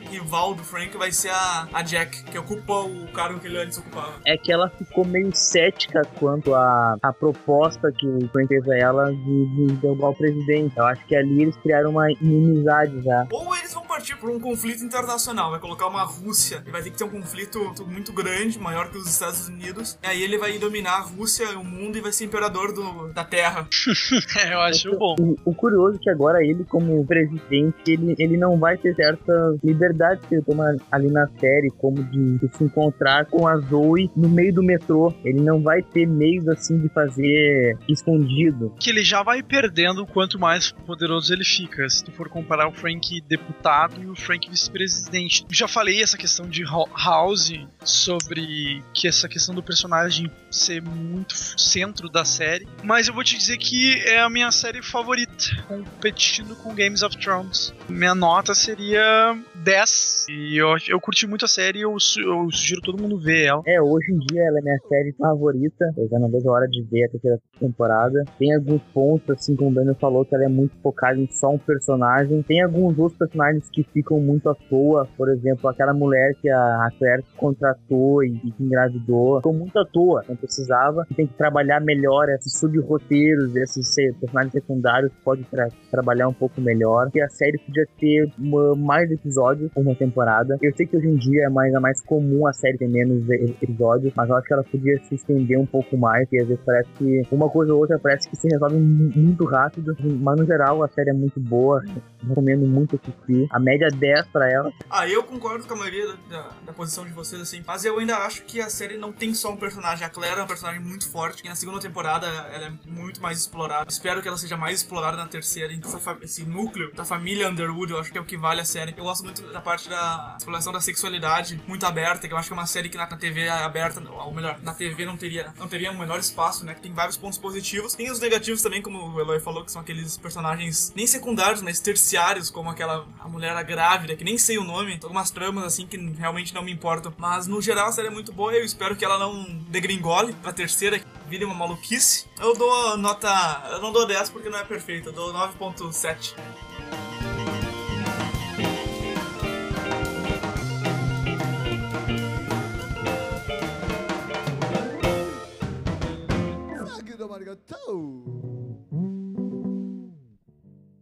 [0.09, 3.79] rival do Frank vai ser a, a Jack, que ocupa o cargo que ele antes
[3.79, 4.15] ocupava.
[4.27, 8.77] É que ela ficou meio cética quanto à a, proposta que o Frank fez a
[8.77, 10.77] ela de, de derrubar o presidente.
[10.77, 13.27] Eu acho que ali eles criaram uma inimizade já.
[13.31, 16.91] Ou eles vão partir por um conflito internacional, vai colocar uma Rússia e vai ter
[16.91, 19.99] que ter um conflito muito grande, maior que os Estados Unidos.
[20.03, 23.25] E aí ele vai dominar a Rússia, o mundo e vai ser imperador do, da
[23.25, 23.69] Terra.
[24.45, 25.15] é, eu acho bom.
[25.19, 29.33] O, o, curioso é que agora ele, como presidente, ele, ele não vai ter certa
[29.63, 29.90] liberdade
[30.29, 34.29] que ele toma ali na série, como de, de se encontrar com a Zoe no
[34.29, 35.13] meio do metrô.
[35.25, 38.75] Ele não vai ter meios assim de fazer escondido.
[38.79, 41.89] Que ele já vai perdendo quanto mais poderoso ele fica.
[41.89, 45.47] Se tu for comparar o Frank deputado e o Frank vice-presidente.
[45.51, 47.53] Já falei essa questão de House
[47.85, 52.69] sobre que essa questão do personagem ser muito centro da série.
[52.83, 55.33] Mas eu vou te dizer que é a minha série favorita,
[55.67, 57.75] competindo com Games of Thrones.
[57.89, 59.80] Minha nota seria 10.
[60.29, 63.63] E eu, eu curti muito a série eu, eu sugiro todo mundo ver ela.
[63.67, 65.93] É, hoje em dia ela é minha série favorita.
[65.97, 68.25] Eu já não vejo a hora de ver a terceira temporada.
[68.39, 71.51] Tem alguns pontos, assim como o Daniel falou, que ela é muito focada em só
[71.51, 72.43] um personagem.
[72.43, 75.09] Tem alguns outros personagens que ficam muito à toa.
[75.17, 79.37] Por exemplo, aquela mulher que a Claire contratou e, que engravidou.
[79.37, 81.07] Ficou muito à toa, não precisava.
[81.17, 87.05] Tem que trabalhar melhor esses sub-roteiros, esses personagens secundários pode tra trabalhar um pouco melhor.
[87.05, 90.57] Porque a série podia ter uma, mais episódios, uma temporada.
[90.61, 93.29] Eu sei que hoje em dia é mais, é mais comum a série ter menos
[93.29, 96.63] episódios, mas eu acho que ela podia se estender um pouco mais, e às vezes
[96.65, 100.83] parece que uma coisa ou outra parece que se resolve muito rápido, mas no geral
[100.83, 101.83] a série é muito boa,
[102.27, 103.47] recomendo muito assistir.
[103.51, 104.73] A média é 10 pra ela.
[104.89, 107.99] Ah, eu concordo com a maioria da, da, da, posição de vocês, assim, mas eu
[107.99, 110.05] ainda acho que a série não tem só um personagem.
[110.05, 113.39] A Claire é um personagem muito forte, e na segunda temporada ela é muito mais
[113.39, 113.87] explorada.
[113.89, 115.91] Espero que ela seja mais explorada na terceira, então
[116.23, 118.95] esse núcleo da família Underwood, eu acho que é o que vale a série.
[118.97, 122.55] Eu gosto muito da parte da exploração da sexualidade, muito aberta, que eu acho que
[122.55, 125.53] é uma série que na, na TV é aberta, ou melhor, na TV não teria,
[125.59, 126.75] não teria um menor espaço, né?
[126.75, 127.95] Que tem vários pontos positivos.
[127.95, 131.81] Tem os negativos também, como o Eloy falou, que são aqueles personagens nem secundários, mas
[131.81, 135.97] terciários, como aquela a mulher grávida, que nem sei o nome, algumas tramas assim que
[135.97, 137.13] realmente não me importam.
[137.19, 140.33] Mas no geral a série é muito boa e eu espero que ela não degringole
[140.35, 142.27] pra terceira, vire uma maluquice.
[142.39, 143.69] Eu dou nota.
[143.71, 146.35] Eu não dou 10 porque não é perfeita, eu dou 9.7.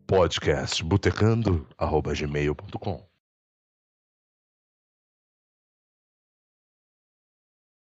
[0.07, 3.07] Podcast botecando arroba gmail.com